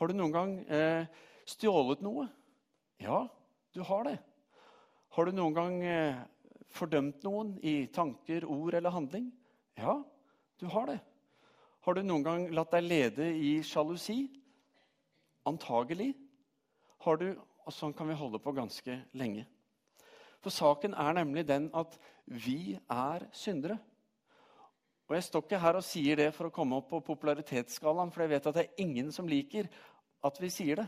Har 0.00 0.08
du 0.08 0.16
noen 0.16 0.32
gang 0.32 0.58
eh, 0.64 1.08
stjålet 1.44 2.00
noe? 2.00 2.30
Ja, 3.04 3.26
du 3.76 3.84
har 3.84 4.08
det. 4.08 4.16
Har 5.12 5.28
du 5.28 5.36
noen 5.36 5.60
gang 5.60 5.82
eh, 5.84 6.22
fordømt 6.72 7.20
noen 7.28 7.58
i 7.60 7.82
tanker, 7.92 8.48
ord 8.48 8.80
eller 8.80 8.96
handling? 8.96 9.34
Ja, 9.76 10.02
du 10.60 10.66
har 10.72 10.86
det. 10.86 11.00
Har 11.84 11.94
du 11.94 12.02
noen 12.02 12.24
gang 12.24 12.46
latt 12.56 12.72
deg 12.72 12.86
lede 12.86 13.26
i 13.36 13.58
sjalusi? 13.62 14.24
Antagelig. 15.46 16.14
Har 17.04 17.20
du 17.20 17.28
Og 17.66 17.74
sånn 17.74 17.90
kan 17.98 18.06
vi 18.06 18.14
holde 18.14 18.38
på 18.38 18.52
ganske 18.54 18.94
lenge. 19.18 19.42
For 20.38 20.54
saken 20.54 20.92
er 20.94 21.16
nemlig 21.16 21.42
den 21.48 21.64
at 21.74 21.96
vi 22.30 22.76
er 22.78 23.24
syndere. 23.34 23.74
Og 25.08 25.16
Jeg 25.16 25.24
står 25.26 25.42
ikke 25.42 25.58
her 25.58 25.78
og 25.80 25.82
sier 25.82 26.20
det 26.20 26.28
for 26.34 26.46
å 26.46 26.54
komme 26.54 26.78
opp 26.78 26.86
på 26.92 27.00
popularitetsskalaen, 27.08 28.12
for 28.14 28.22
jeg 28.22 28.30
vet 28.36 28.46
at 28.46 28.54
det 28.54 28.64
er 28.68 28.84
ingen 28.84 29.10
som 29.10 29.26
liker 29.26 29.66
at 30.22 30.38
vi 30.38 30.50
sier 30.50 30.78
det. 30.78 30.86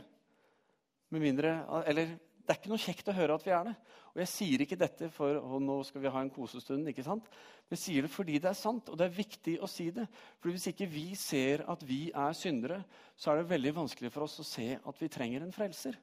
Med 1.11 1.25
mindre, 1.27 1.57
eller 1.83 2.15
Det 2.49 2.55
er 2.55 2.61
ikke 2.63 2.71
noe 2.73 2.81
kjekt 2.81 3.09
å 3.13 3.13
høre 3.13 3.35
at 3.37 3.43
vi 3.45 3.53
er 3.53 3.67
det. 3.67 3.75
Og 4.15 4.21
Jeg 4.23 4.29
sier 4.33 4.63
ikke 4.65 4.79
dette 4.81 5.11
for 5.13 5.37
å 5.37 5.59
nå 5.61 5.75
skal 5.85 6.01
vi 6.01 6.13
ha 6.15 6.23
en 6.25 6.31
kosestund, 6.33 6.89
ikke 6.89 7.05
sant? 7.05 7.27
Men 7.29 7.77
jeg 7.77 7.83
sier 7.83 8.07
det 8.07 8.11
fordi 8.15 8.39
det 8.41 8.49
er 8.49 8.57
sant, 8.57 8.89
og 8.89 8.97
det 8.97 9.05
er 9.05 9.19
viktig 9.19 9.59
å 9.61 9.69
si 9.69 9.91
det. 9.93 10.07
For 10.41 10.49
Hvis 10.49 10.71
ikke 10.71 10.89
vi 10.89 11.11
ser 11.13 11.67
at 11.69 11.85
vi 11.85 12.07
er 12.09 12.33
syndere, 12.33 12.81
så 13.21 13.35
er 13.35 13.43
det 13.43 13.51
veldig 13.53 13.75
vanskelig 13.83 14.13
for 14.15 14.25
oss 14.25 14.39
å 14.41 14.49
se 14.49 14.71
at 14.81 15.03
vi 15.03 15.11
trenger 15.13 15.45
en 15.45 15.53
frelser. 15.53 16.01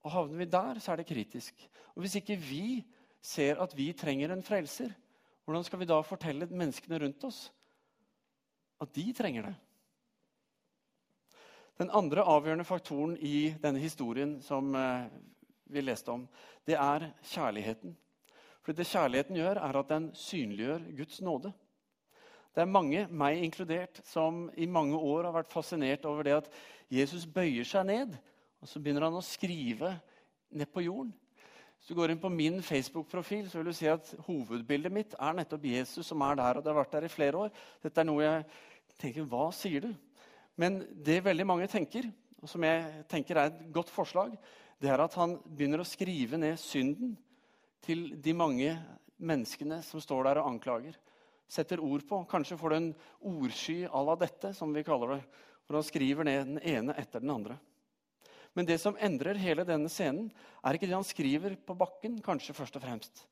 Og 0.00 0.14
Havner 0.16 0.40
vi 0.40 0.48
der, 0.56 0.80
så 0.80 0.94
er 0.94 1.02
det 1.02 1.10
kritisk. 1.12 1.60
Og 1.92 2.00
Hvis 2.06 2.16
ikke 2.22 2.40
vi 2.40 2.80
ser 3.20 3.60
at 3.60 3.76
vi 3.76 3.92
trenger 3.92 4.32
en 4.32 4.46
frelser, 4.46 4.96
hvordan 5.44 5.68
skal 5.68 5.84
vi 5.84 5.92
da 5.92 6.00
fortelle 6.00 6.48
menneskene 6.48 7.04
rundt 7.04 7.28
oss 7.28 7.50
at 8.80 8.96
de 8.96 9.10
trenger 9.12 9.50
det? 9.50 9.58
Den 11.80 11.88
andre 11.96 12.26
avgjørende 12.28 12.66
faktoren 12.68 13.14
i 13.24 13.54
denne 13.62 13.80
historien 13.80 14.34
som 14.44 14.74
eh, 14.76 15.06
vi 15.72 15.80
leste 15.80 16.12
om, 16.12 16.26
det 16.68 16.74
er 16.76 17.06
kjærligheten. 17.24 17.94
For 18.60 18.76
det 18.76 18.84
kjærligheten 18.90 19.38
gjør, 19.38 19.62
er 19.64 19.78
at 19.80 19.88
den 19.88 20.10
synliggjør 20.12 20.84
Guds 20.98 21.22
nåde. 21.24 21.54
Det 22.52 22.60
er 22.60 22.68
mange, 22.68 23.06
meg 23.08 23.40
inkludert, 23.40 24.02
som 24.04 24.50
i 24.60 24.68
mange 24.68 24.98
år 24.98 25.30
har 25.30 25.38
vært 25.38 25.54
fascinert 25.54 26.04
over 26.04 26.28
det 26.28 26.34
at 26.42 26.50
Jesus 26.92 27.24
bøyer 27.24 27.64
seg 27.64 27.88
ned, 27.88 28.12
og 28.60 28.68
så 28.68 28.82
begynner 28.82 29.08
han 29.08 29.16
å 29.16 29.24
skrive 29.24 29.94
ned 30.52 30.68
på 30.74 30.84
jorden. 30.84 31.14
Hvis 31.78 31.94
du 31.94 31.96
går 31.96 32.12
inn 32.12 32.20
på 32.20 32.28
min 32.34 32.60
Facebook-profil, 32.60 33.48
så 33.48 33.62
vil 33.62 33.70
du 33.70 33.78
se 33.78 33.88
at 33.88 34.12
hovedbildet 34.26 34.92
mitt 34.92 35.16
er 35.16 35.40
nettopp 35.40 35.64
Jesus 35.64 36.12
som 36.12 36.20
er 36.28 36.36
der. 36.42 36.58
og 36.58 36.64
det 36.66 36.74
har 36.74 36.80
vært 36.82 36.92
der 36.98 37.08
i 37.08 37.14
flere 37.16 37.46
år. 37.46 37.58
Dette 37.80 38.04
er 38.04 38.10
noe 38.10 38.26
jeg 38.26 38.44
tenker 39.00 39.24
Hva 39.24 39.48
sier 39.56 39.88
du? 39.88 39.94
Men 40.60 40.82
det 40.92 41.22
veldig 41.24 41.46
mange 41.48 41.68
tenker, 41.72 42.08
og 42.40 42.48
som 42.50 42.64
jeg 42.66 43.04
tenker 43.08 43.38
er 43.38 43.48
et 43.48 43.62
godt 43.72 43.92
forslag, 43.92 44.34
det 44.80 44.90
er 44.92 45.00
at 45.00 45.14
han 45.16 45.38
begynner 45.44 45.82
å 45.82 45.88
skrive 45.88 46.40
ned 46.40 46.58
synden 46.60 47.14
til 47.84 48.10
de 48.20 48.34
mange 48.36 48.74
menneskene 49.20 49.80
som 49.84 50.02
står 50.02 50.28
der 50.28 50.40
og 50.40 50.50
anklager. 50.52 50.96
Setter 51.50 51.82
ord 51.82 52.04
på. 52.08 52.22
Kanskje 52.30 52.58
får 52.60 52.72
du 52.72 52.76
en 52.76 52.90
ordsky 53.32 53.78
à 53.88 54.02
la 54.04 54.16
dette, 54.20 54.52
som 54.56 54.72
vi 54.72 54.84
kaller 54.86 55.16
det. 55.16 55.24
Hvor 55.66 55.80
han 55.80 55.86
skriver 55.86 56.26
ned 56.26 56.52
den 56.52 56.62
ene 56.66 56.96
etter 57.00 57.22
den 57.22 57.32
andre. 57.34 57.56
Men 58.56 58.66
det 58.66 58.80
som 58.82 58.96
endrer 58.98 59.38
hele 59.38 59.64
denne 59.66 59.90
scenen, 59.92 60.30
er 60.64 60.76
ikke 60.76 60.88
det 60.88 60.96
han 60.96 61.06
skriver 61.06 61.54
på 61.66 61.76
bakken, 61.78 62.18
kanskje 62.24 62.56
først 62.56 62.78
og 62.78 62.84
fremst. 62.84 63.24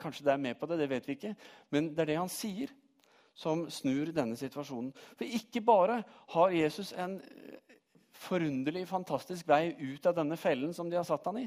Kanskje 0.00 0.26
det 0.26 0.32
er 0.34 0.42
med 0.42 0.58
på 0.58 0.68
det, 0.68 0.80
det 0.80 0.90
vet 0.90 1.06
vi 1.08 1.16
ikke. 1.16 1.34
Men 1.70 1.92
det 1.94 2.04
er 2.04 2.12
det 2.12 2.18
han 2.20 2.32
sier, 2.32 2.72
som 3.40 3.64
snur 3.72 4.12
denne 4.12 4.36
situasjonen. 4.36 4.92
For 5.16 5.24
ikke 5.24 5.62
bare 5.64 6.02
har 6.34 6.52
Jesus 6.52 6.92
en 6.92 7.16
forunderlig, 8.20 8.84
fantastisk 8.88 9.48
vei 9.48 9.72
ut 9.80 10.06
av 10.06 10.18
denne 10.18 10.36
fellen 10.36 10.74
som 10.76 10.90
de 10.90 10.98
har 10.98 11.06
satt 11.08 11.24
han 11.30 11.40
i. 11.40 11.46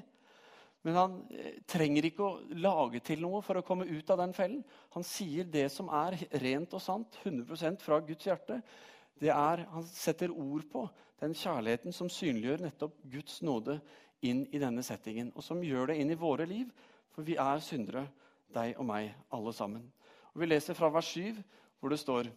Men 0.83 0.97
han 0.99 1.13
eh, 1.31 1.59
trenger 1.69 2.09
ikke 2.09 2.25
å 2.25 2.57
lage 2.59 2.99
til 3.05 3.21
noe 3.23 3.39
for 3.45 3.59
å 3.59 3.65
komme 3.65 3.87
ut 3.87 4.09
av 4.11 4.19
den 4.19 4.33
fellen. 4.35 4.63
Han 4.97 5.05
sier 5.07 5.47
det 5.47 5.69
som 5.71 5.91
er 5.93 6.17
rent 6.43 6.73
og 6.75 6.83
sant, 6.83 7.19
100% 7.23 7.85
fra 7.85 8.01
Guds 8.03 8.27
hjerte. 8.27 8.59
Det 9.21 9.31
er, 9.31 9.63
Han 9.71 9.85
setter 9.87 10.33
ord 10.33 10.65
på 10.71 10.87
den 11.21 11.37
kjærligheten 11.37 11.95
som 11.95 12.09
synliggjør 12.11 12.65
nettopp 12.65 12.97
Guds 13.13 13.39
nåde 13.45 13.77
inn 14.27 14.43
i 14.51 14.59
denne 14.59 14.83
settingen, 14.83 15.31
og 15.35 15.43
som 15.43 15.63
gjør 15.63 15.91
det 15.91 15.99
inn 16.01 16.11
i 16.11 16.19
våre 16.19 16.47
liv. 16.49 16.71
For 17.13 17.23
vi 17.23 17.37
er 17.39 17.63
syndere, 17.63 18.07
deg 18.53 18.75
og 18.81 18.87
meg, 18.89 19.13
alle 19.31 19.53
sammen. 19.55 19.85
Og 20.33 20.41
Vi 20.41 20.49
leser 20.49 20.75
fra 20.75 20.89
vers 20.91 21.13
7, 21.13 21.37
hvor 21.83 21.91
det 21.91 21.99
står 21.99 22.31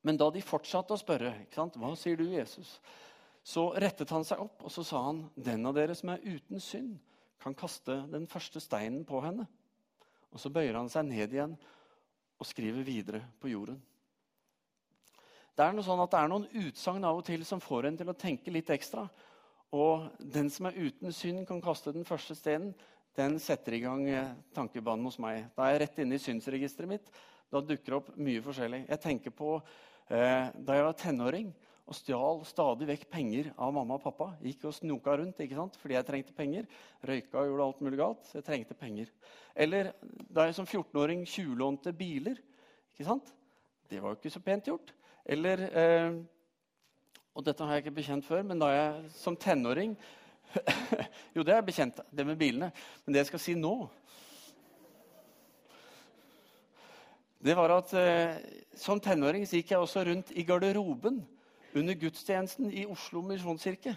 Men 0.00 0.16
da 0.16 0.30
de 0.32 0.40
fortsatte 0.40 0.96
å 0.96 1.00
spørre, 1.00 1.34
hva 1.52 1.90
sier 1.92 2.16
du, 2.16 2.24
Jesus? 2.32 2.78
Så 3.44 3.66
rettet 3.76 4.08
han 4.14 4.24
seg 4.24 4.40
opp 4.40 4.64
og 4.64 4.72
så 4.72 4.80
sa 4.84 5.02
han, 5.10 5.26
den 5.36 5.66
av 5.68 5.74
dere 5.76 5.92
som 5.96 6.14
er 6.14 6.24
uten 6.24 6.60
synd, 6.60 6.94
kan 7.40 7.52
kaste 7.52 7.98
den 8.08 8.24
første 8.28 8.60
steinen 8.64 9.04
på 9.04 9.20
henne. 9.20 9.44
Og 10.32 10.40
så 10.40 10.48
bøyer 10.52 10.78
han 10.78 10.88
seg 10.88 11.04
ned 11.04 11.34
igjen 11.36 11.52
og 12.40 12.48
skriver 12.48 12.86
videre 12.86 13.20
på 13.40 13.52
jorden. 13.52 13.76
Det 15.52 15.66
er 15.66 15.76
noe 15.76 15.84
sånn 15.84 16.00
at 16.00 16.12
det 16.14 16.20
er 16.22 16.32
noen 16.32 16.48
utsagn 16.62 17.04
av 17.04 17.20
og 17.20 17.26
til 17.26 17.44
som 17.44 17.60
får 17.60 17.90
en 17.90 17.98
til 18.00 18.08
å 18.08 18.16
tenke 18.16 18.52
litt 18.54 18.72
ekstra. 18.72 19.04
Og 19.76 20.06
den 20.32 20.48
som 20.48 20.70
er 20.70 20.78
uten 20.80 21.12
synd, 21.12 21.44
kan 21.48 21.60
kaste 21.60 21.92
den 21.92 22.08
første 22.08 22.36
steinen. 22.38 22.72
Den 23.18 23.36
setter 23.42 23.76
i 23.76 23.82
gang 23.84 24.06
eh, 24.08 24.32
tankebanen 24.56 25.04
hos 25.04 25.20
meg. 25.20 25.50
Da 25.52 25.66
er 25.66 25.74
jeg 25.74 25.82
rett 25.84 26.00
inne 26.00 26.16
i 26.16 26.22
synsregisteret 26.22 26.88
mitt. 26.88 27.12
Da 27.50 27.62
dukker 27.64 27.90
det 27.90 27.98
opp 27.98 28.12
mye 28.20 28.42
forskjellig. 28.44 28.84
Jeg 28.86 29.02
tenker 29.02 29.34
på 29.34 29.56
eh, 29.58 30.50
da 30.54 30.76
jeg 30.76 30.86
var 30.86 30.96
tenåring 30.98 31.50
og 31.90 31.96
stjal 31.98 32.44
stadig 32.46 32.86
vekk 32.86 33.08
penger 33.10 33.48
av 33.58 33.72
mamma 33.74 33.96
og 33.96 34.04
pappa. 34.04 34.28
Gikk 34.44 34.68
og 34.68 34.76
snoka 34.76 35.16
rundt 35.18 35.40
ikke 35.42 35.58
sant? 35.58 35.78
fordi 35.80 35.96
jeg 35.96 36.06
trengte 36.06 36.36
penger. 36.36 36.68
Røyka 37.02 37.40
og 37.40 37.48
gjorde 37.50 37.66
alt 37.66 37.82
mulig 37.82 37.98
galt. 37.98 38.22
Så 38.28 38.38
jeg 38.38 38.46
trengte 38.46 38.78
penger. 38.78 39.10
Eller 39.58 39.90
da 40.30 40.46
jeg 40.46 40.54
som 40.60 40.68
14-åring 40.68 41.26
tjuvlånte 41.26 41.94
biler. 41.98 42.38
ikke 42.94 43.08
sant? 43.08 43.34
Det 43.90 43.98
var 43.98 44.14
jo 44.14 44.20
ikke 44.20 44.34
så 44.36 44.44
pent 44.46 44.70
gjort. 44.70 44.94
Eller 45.26 45.66
eh, 45.74 46.20
Og 47.34 47.44
dette 47.46 47.66
har 47.66 47.74
jeg 47.74 47.86
ikke 47.86 47.98
bekjent 47.98 48.26
før, 48.26 48.46
men 48.46 48.62
da 48.62 48.70
jeg 48.70 49.10
som 49.18 49.36
tenåring 49.36 49.98
Jo, 51.34 51.42
det 51.46 51.54
er 51.54 51.66
bekjent, 51.66 51.98
det 52.10 52.26
med 52.26 52.38
bilene. 52.38 52.70
Men 53.04 53.14
det 53.14 53.24
jeg 53.24 53.32
skal 53.32 53.42
si 53.42 53.58
nå 53.58 53.74
Det 57.40 57.56
var 57.56 57.72
at 57.72 57.92
eh, 57.96 58.36
Som 58.76 59.00
tenåring 59.00 59.46
gikk 59.48 59.72
jeg 59.72 59.80
også 59.80 60.04
rundt 60.04 60.32
i 60.36 60.44
garderoben 60.44 61.22
under 61.74 61.94
gudstjenesten 61.94 62.72
i 62.72 62.86
Oslo 62.90 63.22
misjonskirke 63.22 63.94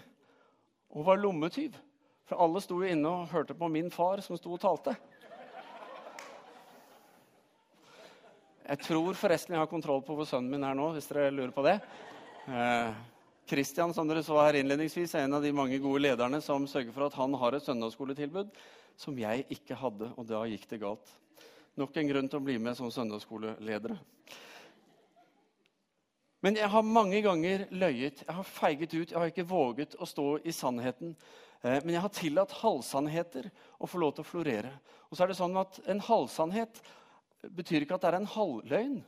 og 0.94 1.06
var 1.08 1.18
lommetyv. 1.18 1.74
For 2.28 2.40
alle 2.40 2.60
sto 2.62 2.78
jo 2.80 2.88
inne 2.88 3.10
og 3.10 3.32
hørte 3.32 3.56
på 3.58 3.68
min 3.68 3.90
far 3.90 4.22
som 4.24 4.38
sto 4.38 4.52
og 4.54 4.62
talte. 4.62 4.94
Jeg 8.64 8.80
tror 8.80 9.18
forresten 9.18 9.56
jeg 9.56 9.60
har 9.60 9.68
kontroll 9.68 10.00
på 10.06 10.14
hvor 10.16 10.28
sønnen 10.28 10.54
min 10.54 10.64
er 10.64 10.76
nå. 10.78 10.92
hvis 10.94 11.10
dere 11.10 11.32
lurer 11.34 11.52
på 11.52 11.64
det. 11.66 11.74
Eh, 12.48 13.02
som 13.92 14.08
dere 14.08 14.22
så 14.24 14.38
her 14.40 14.56
innledningsvis, 14.56 15.14
er 15.14 15.26
en 15.26 15.36
av 15.36 15.42
de 15.42 15.52
mange 15.52 15.76
gode 15.78 16.00
lederne 16.00 16.40
som 16.40 16.64
sørger 16.66 16.94
for 16.94 17.06
at 17.06 17.18
han 17.18 17.34
har 17.34 17.52
et 17.52 17.66
søndagsskoletilbud 17.66 18.54
som 18.96 19.18
jeg 19.18 19.44
ikke 19.50 19.76
hadde, 19.76 20.08
og 20.16 20.24
da 20.26 20.46
gikk 20.48 20.64
det 20.70 20.80
galt. 20.80 21.12
Nok 21.74 21.96
en 21.98 22.08
grunn 22.08 22.28
til 22.30 22.38
å 22.38 22.44
bli 22.44 22.54
med 22.62 22.76
som 22.78 22.90
søndagsskoleledere. 22.94 23.96
Men 26.44 26.58
jeg 26.60 26.68
har 26.70 26.84
mange 26.86 27.18
ganger 27.24 27.64
løyet, 27.72 28.20
jeg 28.26 28.36
har 28.36 28.46
feiget 28.46 28.92
ut, 28.94 29.10
jeg 29.10 29.18
har 29.18 29.30
ikke 29.32 29.46
våget 29.48 29.96
å 29.98 30.06
stå 30.06 30.26
i 30.44 30.52
sannheten. 30.54 31.14
Eh, 31.64 31.80
men 31.82 31.94
jeg 31.96 32.04
har 32.04 32.12
tillatt 32.14 32.54
halvsannheter 32.60 33.48
å 33.80 33.88
få 33.88 34.02
lov 34.02 34.12
til 34.14 34.22
å 34.22 34.28
florere. 34.28 34.74
Og 35.08 35.16
så 35.16 35.24
er 35.24 35.32
det 35.32 35.38
sånn 35.40 35.56
at 35.58 35.80
En 35.88 36.02
halvsannhet 36.04 36.82
betyr 37.48 37.82
ikke 37.82 37.96
at 37.96 38.04
det 38.04 38.10
er 38.12 38.18
en 38.20 38.34
halvløgn. 38.36 38.98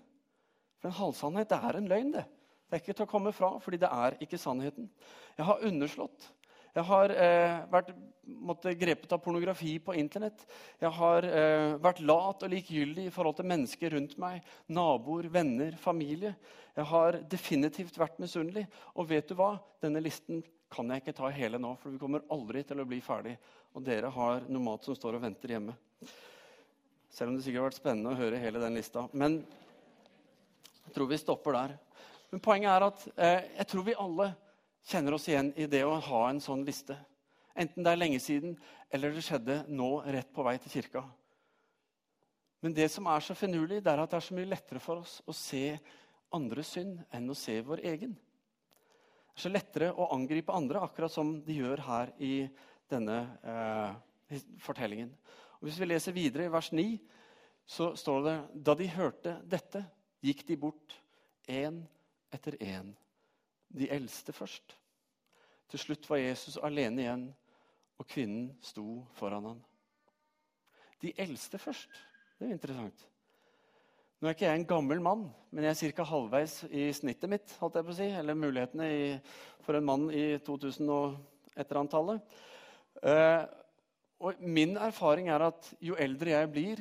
For 0.81 0.90
en 0.90 0.98
halvsannhet 0.98 1.52
det 1.52 1.61
er 1.61 1.79
en 1.79 1.90
løgn. 1.92 2.12
Det 2.16 2.24
Det 2.66 2.74
er 2.74 2.83
ikke 2.83 2.96
til 2.98 3.07
å 3.07 3.11
komme 3.11 3.33
fra, 3.33 3.52
fordi 3.62 3.79
det 3.79 3.92
er 3.92 4.16
ikke 4.20 4.38
sannheten. 4.42 4.90
Jeg 5.38 5.46
har 5.46 5.62
underslått. 5.62 6.33
Jeg 6.76 6.84
har 6.84 7.12
eh, 7.16 7.54
vært 7.72 7.94
måtte, 8.26 8.74
grepet 8.76 9.12
av 9.14 9.20
pornografi 9.24 9.78
på 9.80 9.94
Internett. 9.96 10.42
Jeg 10.82 10.90
har 10.92 11.24
eh, 11.24 11.76
vært 11.80 12.02
lat 12.04 12.44
og 12.44 12.52
likegyldig 12.52 13.06
i 13.06 13.14
forhold 13.14 13.38
til 13.38 13.48
mennesker 13.48 13.96
rundt 13.96 14.12
meg. 14.20 14.44
Naboer, 14.76 15.30
venner, 15.32 15.72
familie. 15.80 16.34
Jeg 16.76 16.88
har 16.90 17.20
definitivt 17.32 17.96
vært 17.96 18.20
misunnelig. 18.20 18.66
Og 18.92 19.08
vet 19.08 19.32
du 19.32 19.38
hva? 19.38 19.54
Denne 19.80 20.04
listen 20.04 20.44
kan 20.72 20.92
jeg 20.92 21.00
ikke 21.00 21.16
ta 21.16 21.32
hele 21.32 21.60
nå, 21.62 21.72
for 21.80 21.94
vi 21.94 22.02
kommer 22.02 22.26
aldri 22.34 22.60
til 22.68 22.82
å 22.82 22.88
bli 22.88 23.00
ferdig. 23.00 23.38
Og 23.72 23.84
dere 23.86 24.12
har 24.12 24.44
noe 24.44 24.68
mat 24.68 24.84
som 24.84 24.98
står 24.98 25.16
og 25.16 25.24
venter 25.24 25.56
hjemme. 25.56 25.80
Selv 27.08 27.32
om 27.32 27.38
det 27.38 27.46
sikkert 27.46 27.62
har 27.62 27.70
vært 27.70 27.80
spennende 27.80 28.12
å 28.12 28.20
høre 28.20 28.42
hele 28.42 28.60
den 28.60 28.76
lista. 28.76 29.08
Men 29.16 29.40
jeg 30.82 30.92
tror 30.92 31.08
vi 31.08 31.24
stopper 31.24 31.56
der. 31.56 31.78
Men 32.34 32.42
poenget 32.44 32.74
er 32.74 32.90
at 32.90 33.06
eh, 33.14 33.54
jeg 33.62 33.72
tror 33.72 33.86
vi 33.86 34.02
alle 34.02 34.34
kjenner 34.87 35.16
oss 35.16 35.27
igjen 35.29 35.51
i 35.59 35.66
det 35.70 35.83
å 35.87 35.99
ha 36.09 36.22
en 36.31 36.40
sånn 36.42 36.64
liste. 36.66 36.96
Enten 37.57 37.85
det 37.85 37.92
er 37.92 38.01
lenge 38.01 38.20
siden 38.22 38.55
eller 38.92 39.14
det 39.14 39.25
skjedde 39.25 39.62
nå 39.72 39.90
rett 40.05 40.29
på 40.35 40.44
vei 40.46 40.57
til 40.62 40.77
kirka. 40.77 41.03
Men 42.62 42.75
det 42.77 42.88
som 42.92 43.09
er 43.11 43.25
så 43.25 43.35
finurlig, 43.37 43.83
det 43.85 43.92
er 43.92 44.03
at 44.03 44.12
det 44.12 44.18
er 44.18 44.27
så 44.29 44.37
mye 44.37 44.51
lettere 44.51 44.83
for 44.83 45.03
oss 45.03 45.18
å 45.27 45.35
se 45.37 45.77
andres 46.35 46.72
synd 46.77 47.01
enn 47.14 47.31
å 47.31 47.37
se 47.38 47.59
vår 47.64 47.83
egen. 47.92 48.14
Det 48.16 49.40
er 49.40 49.44
så 49.46 49.53
lettere 49.53 49.90
å 49.92 50.09
angripe 50.14 50.55
andre, 50.55 50.81
akkurat 50.83 51.12
som 51.12 51.37
de 51.44 51.59
gjør 51.59 51.83
her 51.87 52.12
i 52.25 52.35
denne 52.90 53.18
eh, 53.44 54.38
fortellingen. 54.64 55.11
Og 55.61 55.68
hvis 55.68 55.81
vi 55.83 55.90
leser 55.90 56.16
videre 56.16 56.46
i 56.46 56.53
vers 56.53 56.70
9, 56.72 56.87
så 57.66 57.90
står 57.99 58.22
det 58.25 58.37
da 58.68 58.77
de 58.79 58.88
hørte 58.94 59.35
dette, 59.44 59.83
gikk 60.25 60.46
de 60.49 60.57
bort 60.61 60.94
én 61.51 61.83
etter 62.35 62.57
én 62.62 62.94
de 63.76 63.88
eldste 63.92 64.32
først. 64.32 64.76
Til 65.70 65.82
slutt 65.82 66.08
var 66.10 66.22
Jesus 66.22 66.56
alene 66.62 67.02
igjen, 67.02 67.26
og 67.96 68.08
kvinnen 68.08 68.50
sto 68.64 69.02
foran 69.16 69.50
ham. 69.50 69.60
De 71.02 71.12
eldste 71.20 71.58
først. 71.60 71.92
Det 72.36 72.46
er 72.46 72.52
jo 72.52 72.56
interessant. 72.56 73.06
Nå 74.16 74.28
er 74.28 74.36
ikke 74.36 74.46
jeg 74.46 74.60
en 74.62 74.68
gammel 74.68 75.00
mann, 75.04 75.26
men 75.52 75.66
jeg 75.66 75.90
er 75.90 75.94
ca. 75.98 76.04
halvveis 76.08 76.62
i 76.70 76.88
snittet 76.96 77.28
mitt. 77.28 77.52
holdt 77.60 77.76
jeg 77.76 77.84
på 77.84 77.92
å 77.92 77.96
si, 77.98 78.08
Eller 78.08 78.34
mulighetene 78.34 78.88
i, 78.88 79.20
for 79.60 79.76
en 79.76 79.84
mann 79.84 80.06
i 80.08 80.38
2000 80.38 80.88
og 80.88 81.18
etter-antallet. 81.56 82.36
Eh, 83.02 83.42
og 84.24 84.40
min 84.40 84.76
erfaring 84.80 85.28
er 85.28 85.44
at 85.50 85.68
jo 85.84 85.98
eldre 86.00 86.32
jeg 86.32 86.52
blir, 86.52 86.80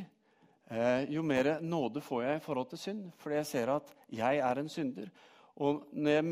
eh, 0.72 1.12
jo 1.12 1.24
mer 1.24 1.60
nåde 1.60 2.02
får 2.02 2.24
jeg 2.24 2.38
i 2.38 2.46
forhold 2.46 2.70
til 2.70 2.80
synd. 2.80 3.12
Fordi 3.18 3.36
jeg 3.36 3.46
ser 3.46 3.74
at 3.76 3.96
jeg 4.10 4.38
er 4.40 4.60
en 4.60 4.70
synder. 4.70 5.12
Og 5.56 5.86
når 5.96 6.18
jeg 6.18 6.26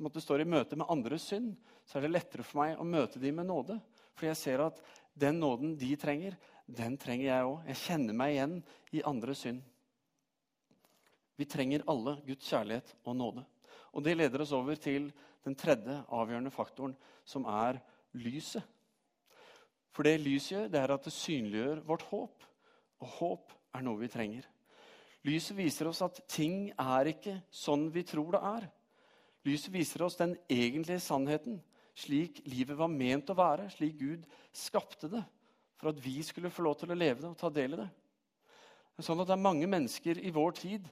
måtte 0.00 0.22
stå 0.24 0.38
i 0.40 0.48
møte 0.48 0.78
med 0.78 0.88
andres 0.92 1.26
synd, 1.28 1.52
så 1.84 1.98
er 1.98 2.06
det 2.06 2.14
lettere 2.14 2.44
for 2.46 2.62
meg 2.62 2.78
å 2.80 2.86
møte 2.86 3.20
dem 3.20 3.36
med 3.40 3.50
nåde. 3.50 3.76
For 4.16 4.30
jeg 4.30 4.38
ser 4.40 4.62
at 4.64 4.80
den 5.20 5.40
nåden 5.42 5.74
de 5.80 5.90
trenger, 6.00 6.36
den 6.64 6.96
trenger 7.00 7.26
jeg 7.26 7.48
òg. 7.48 7.58
Jeg 7.68 7.80
kjenner 7.82 8.16
meg 8.16 8.34
igjen 8.34 8.56
i 8.96 9.02
andres 9.08 9.44
synd. 9.44 9.60
Vi 11.40 11.48
trenger 11.48 11.84
alle 11.88 12.18
Guds 12.26 12.48
kjærlighet 12.48 12.94
og 13.04 13.16
nåde. 13.16 13.44
Og 13.96 14.04
Det 14.04 14.16
leder 14.16 14.44
oss 14.44 14.52
over 14.52 14.76
til 14.76 15.10
den 15.44 15.56
tredje 15.56 16.02
avgjørende 16.08 16.52
faktoren, 16.52 16.94
som 17.24 17.46
er 17.48 17.80
lyset. 18.12 18.62
For 19.90 20.06
det 20.06 20.20
lyset 20.22 20.52
gjør, 20.52 20.68
det 20.70 20.80
er 20.80 20.92
at 20.94 21.04
det 21.04 21.12
synliggjør 21.16 21.82
vårt 21.88 22.04
håp. 22.12 22.44
Og 23.00 23.14
håp 23.18 23.54
er 23.74 23.84
noe 23.84 24.00
vi 24.00 24.10
trenger. 24.12 24.46
Lyset 25.28 25.56
viser 25.56 25.90
oss 25.90 26.00
at 26.04 26.22
ting 26.32 26.70
er 26.80 27.10
ikke 27.10 27.40
sånn 27.52 27.90
vi 27.92 28.04
tror 28.08 28.36
det 28.36 28.40
er. 28.50 28.68
Lyset 29.48 29.72
viser 29.72 30.04
oss 30.04 30.16
den 30.20 30.34
egentlige 30.52 31.00
sannheten, 31.04 31.58
slik 31.96 32.40
livet 32.48 32.78
var 32.78 32.92
ment 32.92 33.32
å 33.32 33.36
være, 33.36 33.68
slik 33.72 33.98
Gud 34.00 34.24
skapte 34.56 35.10
det, 35.12 35.22
for 35.80 35.92
at 35.92 36.00
vi 36.00 36.18
skulle 36.24 36.52
få 36.52 36.64
lov 36.64 36.78
til 36.80 36.92
å 36.92 36.96
leve 36.96 37.20
det 37.20 37.28
og 37.28 37.38
ta 37.40 37.50
del 37.52 37.76
i 37.76 37.80
det. 37.82 37.88
Det 39.00 39.04
er 39.04 39.08
sånn 39.08 39.20
at 39.22 39.30
det 39.30 39.36
er 39.36 39.44
mange 39.44 39.68
mennesker 39.68 40.20
i 40.20 40.32
vår 40.32 40.56
tid 40.58 40.88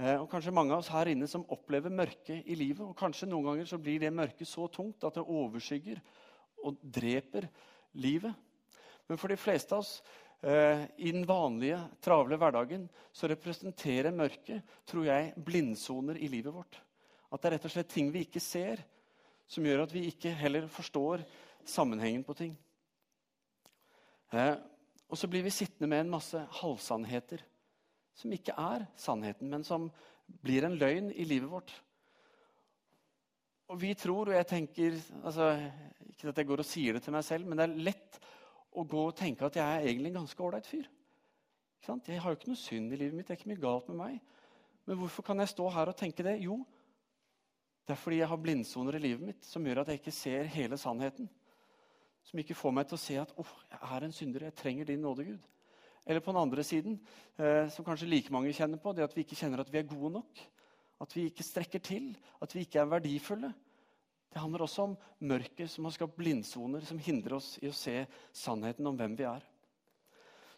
eh, 0.00 0.16
og 0.16 0.28
kanskje 0.32 0.54
mange 0.56 0.72
av 0.72 0.80
oss 0.80 0.92
her 0.92 1.10
inne 1.12 1.28
som 1.28 1.44
opplever 1.52 1.92
mørke 1.92 2.38
i 2.40 2.56
livet. 2.56 2.84
og 2.86 2.96
Kanskje 2.96 3.28
noen 3.28 3.50
ganger 3.50 3.68
så 3.68 3.80
blir 3.80 4.00
det 4.00 4.12
mørket 4.16 4.48
så 4.48 4.68
tungt 4.72 5.04
at 5.04 5.16
det 5.16 5.24
overskygger 5.24 6.00
og 6.64 6.80
dreper 6.80 7.48
livet. 8.00 8.32
Men 9.08 9.20
for 9.20 9.32
de 9.32 9.40
fleste 9.40 9.76
av 9.76 9.84
oss 9.84 9.98
i 10.40 11.10
den 11.12 11.26
vanlige, 11.28 11.76
travle 12.00 12.38
hverdagen 12.40 12.86
så 13.12 13.28
representerer 13.28 14.14
mørket 14.16 14.64
tror 14.88 15.04
jeg, 15.04 15.34
blindsoner 15.36 16.16
i 16.16 16.30
livet 16.32 16.54
vårt. 16.54 16.78
At 17.28 17.42
det 17.42 17.50
er 17.50 17.54
rett 17.58 17.66
og 17.68 17.74
slett 17.74 17.90
ting 17.92 18.08
vi 18.14 18.22
ikke 18.24 18.40
ser, 18.40 18.80
som 19.50 19.66
gjør 19.66 19.84
at 19.84 19.92
vi 19.92 20.06
ikke 20.08 20.32
heller 20.38 20.64
forstår 20.72 21.26
sammenhengen 21.68 22.24
på 22.24 22.36
ting. 22.38 22.54
Eh, 24.32 24.54
og 25.10 25.18
så 25.18 25.28
blir 25.30 25.44
vi 25.44 25.52
sittende 25.54 25.90
med 25.90 26.04
en 26.04 26.12
masse 26.12 26.40
halvsannheter 26.60 27.42
som 28.16 28.32
ikke 28.34 28.54
er 28.58 28.84
sannheten, 28.98 29.48
men 29.50 29.64
som 29.66 29.88
blir 30.44 30.66
en 30.66 30.76
løgn 30.78 31.10
i 31.10 31.26
livet 31.26 31.50
vårt. 31.50 31.72
Og 33.70 33.78
vi 33.80 33.94
tror, 33.98 34.30
og 34.30 34.34
jeg 34.34 34.48
tenker 34.50 34.98
altså, 35.22 35.52
Ikke 36.10 36.32
at 36.32 36.40
jeg 36.40 36.46
går 36.48 36.62
og 36.62 36.66
sier 36.66 36.96
det 36.96 37.04
til 37.04 37.14
meg 37.14 37.24
selv, 37.24 37.46
men 37.46 37.58
det 37.58 37.66
er 37.66 37.82
lett 37.90 38.18
å 38.70 38.84
gå 38.86 39.04
og 39.08 39.16
tenke 39.18 39.46
at 39.46 39.56
jeg 39.58 39.66
er 39.66 39.86
egentlig 39.86 40.12
en 40.12 40.20
ganske 40.22 40.44
ålreit 40.44 40.68
fyr. 40.68 40.88
Jeg 41.80 42.20
har 42.20 42.30
jo 42.30 42.38
ikke 42.38 42.50
noe 42.52 42.60
synd 42.60 42.92
i 42.92 42.98
livet 43.00 43.16
mitt. 43.16 43.26
Det 43.26 43.34
er 43.34 43.40
ikke 43.40 43.50
mye 43.50 43.62
galt 43.62 43.88
med 43.90 43.98
meg. 43.98 44.18
Men 44.86 44.98
hvorfor 45.00 45.24
kan 45.26 45.40
jeg 45.40 45.50
stå 45.52 45.68
her 45.74 45.90
og 45.90 45.96
tenke 45.98 46.24
det? 46.26 46.36
Jo, 46.44 46.60
det 47.86 47.96
er 47.96 48.00
fordi 48.00 48.20
jeg 48.20 48.30
har 48.30 48.38
blindsoner 48.38 48.96
i 48.96 49.02
livet 49.02 49.24
mitt 49.26 49.46
som 49.48 49.64
gjør 49.66 49.82
at 49.82 49.88
jeg 49.90 50.00
ikke 50.00 50.14
ser 50.14 50.50
hele 50.52 50.78
sannheten. 50.78 51.26
Som 52.28 52.38
ikke 52.42 52.54
får 52.54 52.74
meg 52.76 52.86
til 52.86 52.98
å 52.98 53.02
se 53.02 53.16
at 53.18 53.32
oh, 53.40 53.54
jeg 53.72 53.80
er 53.96 54.06
en 54.06 54.14
synder, 54.14 54.44
jeg 54.46 54.58
trenger 54.60 54.90
din 54.90 55.02
nåde, 55.02 55.24
Gud. 55.32 55.48
Eller 56.06 56.22
på 56.22 56.32
den 56.32 56.40
andre 56.40 56.64
siden, 56.64 57.00
eh, 57.38 57.66
som 57.72 57.84
kanskje 57.84 58.08
like 58.08 58.32
mange 58.32 58.52
kjenner 58.56 58.78
på, 58.78 58.92
det 58.94 59.04
at 59.04 59.16
vi 59.16 59.24
ikke 59.24 59.38
kjenner 59.40 59.64
at 59.64 59.72
vi 59.72 59.80
er 59.80 59.88
gode 59.88 60.12
nok. 60.20 60.44
At 61.00 61.16
vi 61.16 61.26
ikke 61.28 61.46
strekker 61.46 61.82
til, 61.82 62.12
at 62.42 62.54
vi 62.54 62.62
ikke 62.66 62.80
er 62.82 62.92
verdifulle. 62.92 63.52
Det 64.30 64.38
handler 64.38 64.62
også 64.62 64.82
om 64.86 64.96
mørket 65.26 65.70
som 65.70 65.86
har 65.86 65.94
skapt 65.94 66.16
blindsoner 66.18 66.84
som 66.86 67.00
hindrer 67.02 67.34
oss 67.40 67.56
i 67.62 67.68
å 67.70 67.74
se 67.74 68.04
sannheten 68.36 68.86
om 68.86 68.98
hvem 68.98 69.16
vi 69.18 69.26
er. 69.26 69.42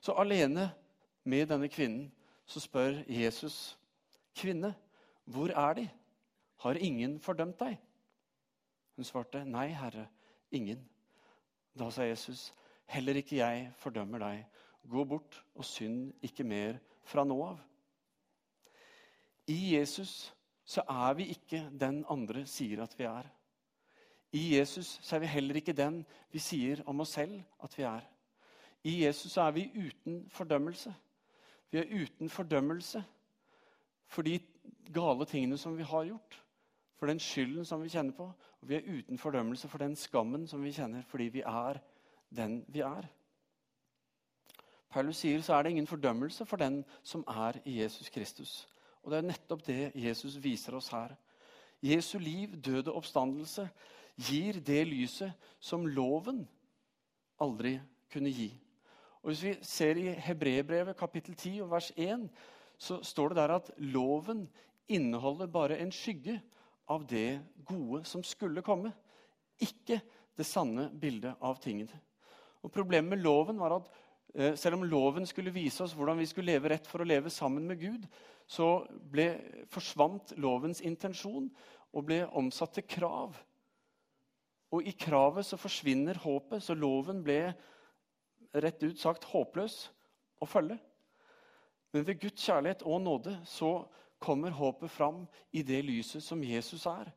Så 0.02 0.12
alene 0.18 0.68
med 1.24 1.48
denne 1.48 1.70
kvinnen 1.72 2.10
så 2.46 2.60
spør 2.60 3.04
Jesus, 3.08 3.78
'Kvinne, 4.34 4.74
hvor 5.24 5.50
er 5.50 5.74
De? 5.74 5.88
Har 6.56 6.74
ingen 6.74 7.18
fordømt 7.20 7.58
deg?' 7.58 7.78
Hun 8.96 9.04
svarte, 9.04 9.44
'Nei, 9.44 9.68
Herre, 9.68 10.08
ingen.' 10.50 10.88
Da 11.78 11.90
sa 11.90 12.02
Jesus, 12.02 12.52
'Heller 12.86 13.14
ikke 13.14 13.36
jeg 13.36 13.72
fordømmer 13.76 14.18
deg. 14.18 14.46
Gå 14.88 15.04
bort 15.04 15.44
og 15.54 15.64
synd 15.64 16.12
ikke 16.22 16.44
mer 16.44 16.78
fra 17.04 17.24
nå 17.24 17.42
av.' 17.42 17.60
I 19.48 19.76
Jesus 19.76 20.32
så 20.64 20.82
er 20.88 21.14
vi 21.14 21.30
ikke 21.32 21.70
den 21.70 22.04
andre 22.10 22.46
sier 22.46 22.82
at 22.82 22.98
vi 22.98 23.04
er. 23.04 23.30
I 24.32 24.56
Jesus 24.56 24.98
så 25.02 25.16
er 25.16 25.20
vi 25.20 25.26
heller 25.26 25.56
ikke 25.60 25.76
den 25.76 26.02
vi 26.32 26.40
sier 26.40 26.80
om 26.86 27.00
oss 27.04 27.16
selv 27.18 27.40
at 27.62 27.78
vi 27.78 27.84
er. 27.84 28.04
I 28.84 29.04
Jesus 29.04 29.32
så 29.32 29.42
er 29.46 29.50
vi 29.50 29.70
uten 29.74 30.24
fordømmelse. 30.30 30.94
Vi 31.70 31.78
er 31.78 31.92
uten 32.02 32.30
fordømmelse 32.30 33.04
for 34.06 34.22
de 34.22 34.40
gale 34.92 35.26
tingene 35.26 35.58
som 35.58 35.76
vi 35.78 35.82
har 35.82 36.04
gjort. 36.04 36.38
For 36.96 37.06
den 37.06 37.20
skylden 37.20 37.64
som 37.64 37.82
vi 37.82 37.88
kjenner 37.88 38.16
på. 38.16 38.30
Og 38.60 38.68
vi 38.68 38.74
er 38.74 38.88
uten 38.88 39.18
fordømmelse 39.18 39.68
for 39.68 39.78
den 39.78 39.96
skammen 39.96 40.46
som 40.48 40.64
vi 40.64 40.72
kjenner 40.72 41.02
fordi 41.02 41.28
vi 41.28 41.44
er 41.46 41.80
den 42.36 42.64
vi 42.68 42.80
er. 42.80 43.08
Paulus 44.92 45.16
sier 45.16 45.40
så 45.40 45.54
er 45.54 45.62
det 45.62 45.70
ingen 45.70 45.86
fordømmelse 45.86 46.46
for 46.46 46.56
den 46.60 46.84
som 47.02 47.24
er 47.28 47.60
i 47.64 47.80
Jesus 47.80 48.08
Kristus. 48.08 48.68
Og 49.02 49.10
det 49.10 49.18
er 49.18 49.28
nettopp 49.28 49.66
det 49.66 49.92
Jesus 49.94 50.36
viser 50.42 50.76
oss 50.76 50.88
her. 50.92 51.14
Jesu 51.82 52.18
liv, 52.18 52.56
død 52.56 52.88
og 52.88 52.96
oppstandelse 52.96 53.68
gir 54.16 54.60
det 54.60 54.82
lyset 54.88 55.32
som 55.60 55.86
loven 55.86 56.42
aldri 57.42 57.78
kunne 58.12 58.32
gi. 58.32 58.50
Og 59.22 59.30
Hvis 59.30 59.42
vi 59.44 59.54
ser 59.62 59.98
i 60.00 60.10
Hebrebrevet 60.18 60.98
kapittel 60.98 61.34
10 61.34 61.62
og 61.62 61.70
vers 61.70 61.92
1, 61.96 62.28
så 62.78 62.98
står 63.02 63.28
det 63.28 63.36
der 63.36 63.54
at 63.54 63.70
loven 63.78 64.48
inneholder 64.88 65.46
bare 65.46 65.78
en 65.78 65.92
skygge 65.94 66.40
av 66.90 67.06
det 67.06 67.40
gode 67.64 68.02
som 68.04 68.24
skulle 68.26 68.64
komme. 68.66 68.92
Ikke 69.62 70.00
det 70.36 70.46
sanne 70.46 70.88
bildet 70.90 71.38
av 71.40 71.60
tingene. 71.62 71.94
Og 72.62 72.72
Problemet 72.72 73.14
med 73.14 73.22
loven 73.22 73.58
var 73.58 73.76
at 73.78 73.88
eh, 74.34 74.54
selv 74.58 74.78
om 74.78 74.86
loven 74.86 75.26
skulle 75.26 75.54
vise 75.54 75.84
oss 75.84 75.94
hvordan 75.94 76.18
vi 76.18 76.26
skulle 76.26 76.52
leve 76.52 76.72
rett 76.72 76.86
for 76.86 77.02
å 77.02 77.06
leve 77.06 77.30
sammen 77.30 77.66
med 77.66 77.80
Gud, 77.80 78.06
så 78.46 78.82
ble, 78.90 79.28
forsvant 79.70 80.34
lovens 80.42 80.82
intensjon 80.82 81.48
og 81.92 82.06
ble 82.08 82.24
omsatt 82.26 82.74
til 82.78 82.86
krav. 82.98 83.38
Og 84.72 84.86
i 84.88 84.94
kravet 84.96 85.46
så 85.46 85.58
forsvinner 85.60 86.20
håpet, 86.22 86.62
så 86.64 86.74
loven 86.74 87.20
ble 87.24 87.52
rett 88.52 88.82
ut 88.84 88.98
sagt 89.00 89.26
håpløs 89.32 89.76
å 90.42 90.48
følge. 90.48 90.78
Men 91.92 92.06
ved 92.08 92.20
Guds 92.22 92.44
kjærlighet 92.46 92.84
og 92.88 93.02
nåde 93.04 93.36
så 93.48 93.74
kommer 94.22 94.54
håpet 94.54 94.90
fram 94.90 95.24
i 95.52 95.64
det 95.66 95.82
lyset 95.84 96.24
som 96.24 96.42
Jesus 96.44 96.86
er. 96.88 97.10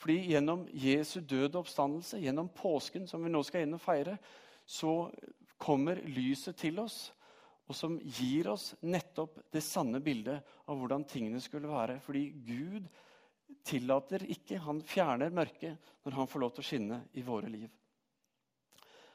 Fordi 0.00 0.18
gjennom 0.32 0.64
Jesu 0.72 1.20
døde 1.20 1.60
oppstandelse, 1.60 2.20
gjennom 2.22 2.48
påsken, 2.48 3.06
som 3.06 3.22
vi 3.22 3.30
nå 3.30 3.42
skal 3.46 3.66
inn 3.66 3.76
og 3.76 3.82
feire, 3.82 4.16
så 4.66 5.10
kommer 5.62 6.00
lyset 6.08 6.56
til 6.58 6.80
oss 6.82 7.10
og 7.70 7.76
som 7.76 7.94
gir 8.02 8.50
oss 8.50 8.72
nettopp 8.82 9.38
det 9.54 9.62
sanne 9.64 10.00
bildet 10.02 10.42
av 10.68 10.78
hvordan 10.78 11.06
tingene 11.08 11.40
skulle 11.40 11.70
være. 11.70 12.00
Fordi 12.02 12.24
Gud 12.44 12.88
tillater 13.66 14.24
ikke, 14.30 14.60
han 14.62 14.82
fjerner 14.86 15.34
mørket 15.34 15.92
når 16.04 16.18
han 16.18 16.28
får 16.30 16.42
lov 16.42 16.52
til 16.54 16.64
å 16.64 16.66
skinne 16.66 16.98
i 17.18 17.24
våre 17.26 17.50
liv. 17.52 17.70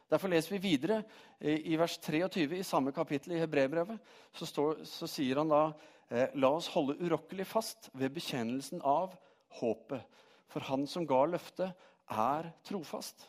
Derfor 0.07 0.31
leser 0.31 0.55
vi 0.55 0.63
videre 0.63 1.01
i 1.43 1.75
vers 1.79 1.97
23 1.99 2.61
i 2.61 2.65
samme 2.65 2.93
kapittel 2.95 3.35
i 3.35 3.41
Hebrevbrevet. 3.41 3.99
Så, 4.31 4.47
så 4.87 5.09
sier 5.09 5.41
han 5.41 5.51
da 5.51 5.63
eh, 6.07 6.31
La 6.39 6.53
oss 6.55 6.69
holde 6.71 6.95
urokkelig 7.01 7.47
fast 7.49 7.89
ved 7.91 8.15
bekjennelsen 8.15 8.79
av 8.87 9.17
håpet. 9.59 10.05
For 10.47 10.63
han 10.69 10.87
som 10.87 11.07
ga 11.07 11.25
løftet, 11.27 11.75
er 12.07 12.47
trofast. 12.63 13.25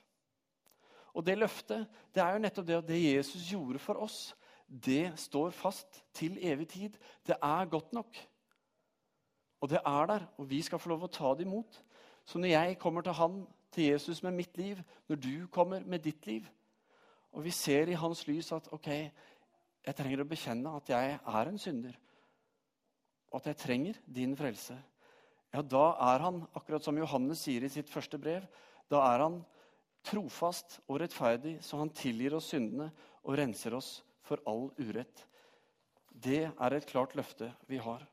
Og 1.18 1.24
det 1.26 1.34
løftet 1.40 1.88
det 2.14 2.22
er 2.22 2.36
jo 2.36 2.42
nettopp 2.44 2.68
det 2.68 2.76
at 2.78 2.86
det 2.86 3.00
Jesus 3.02 3.48
gjorde 3.50 3.80
for 3.82 3.98
oss, 4.04 4.20
det 4.68 5.16
står 5.18 5.50
fast 5.56 6.02
til 6.14 6.36
evig 6.44 6.68
tid. 6.70 6.98
Det 7.26 7.34
er 7.42 7.70
godt 7.72 7.90
nok. 7.96 8.20
Og 9.60 9.70
det 9.72 9.80
er 9.84 10.06
der, 10.06 10.26
og 10.38 10.50
vi 10.50 10.60
skal 10.62 10.78
få 10.78 10.92
lov 10.92 11.06
å 11.06 11.12
ta 11.12 11.32
det 11.34 11.46
imot. 11.46 11.80
Så 12.28 12.38
når 12.38 12.52
jeg 12.52 12.78
kommer 12.78 13.02
til 13.02 13.16
han, 13.18 13.40
til 13.74 13.90
Jesus 13.90 14.22
med 14.22 14.36
mitt 14.36 14.56
liv, 14.58 14.80
når 15.08 15.20
du 15.22 15.46
kommer 15.52 15.84
med 15.84 16.04
ditt 16.04 16.26
liv, 16.26 16.46
og 17.32 17.44
vi 17.44 17.52
ser 17.52 17.90
i 17.90 17.98
hans 17.98 18.24
lys 18.28 18.52
at 18.56 18.70
ok, 18.72 18.88
jeg 19.86 19.96
trenger 19.96 20.22
å 20.22 20.28
bekjenne 20.28 20.72
at 20.76 20.88
jeg 20.92 21.18
er 21.18 21.50
en 21.50 21.60
synder, 21.60 21.98
og 23.28 23.40
at 23.40 23.50
jeg 23.50 23.60
trenger 23.60 24.00
din 24.04 24.36
frelse, 24.36 24.76
ja, 25.52 25.62
da 25.64 25.84
er 26.10 26.24
han, 26.24 26.42
akkurat 26.56 26.84
som 26.84 26.96
Johannes 27.00 27.40
sier 27.44 27.64
i 27.64 27.72
sitt 27.72 27.88
første 27.88 28.20
brev, 28.20 28.44
da 28.88 29.00
er 29.12 29.24
han 29.24 29.38
trofast 30.04 30.78
og 30.86 31.00
rettferdig, 31.02 31.58
så 31.64 31.80
han 31.80 31.92
tilgir 31.96 32.36
oss 32.36 32.50
syndene 32.52 32.90
og 33.24 33.36
renser 33.40 33.76
oss 33.76 33.98
for 34.24 34.40
all 34.48 34.68
urett. 34.80 35.24
Det 36.08 36.44
er 36.48 36.76
et 36.76 36.88
klart 36.88 37.16
løfte 37.16 37.50
vi 37.68 37.80
har. 37.80 38.04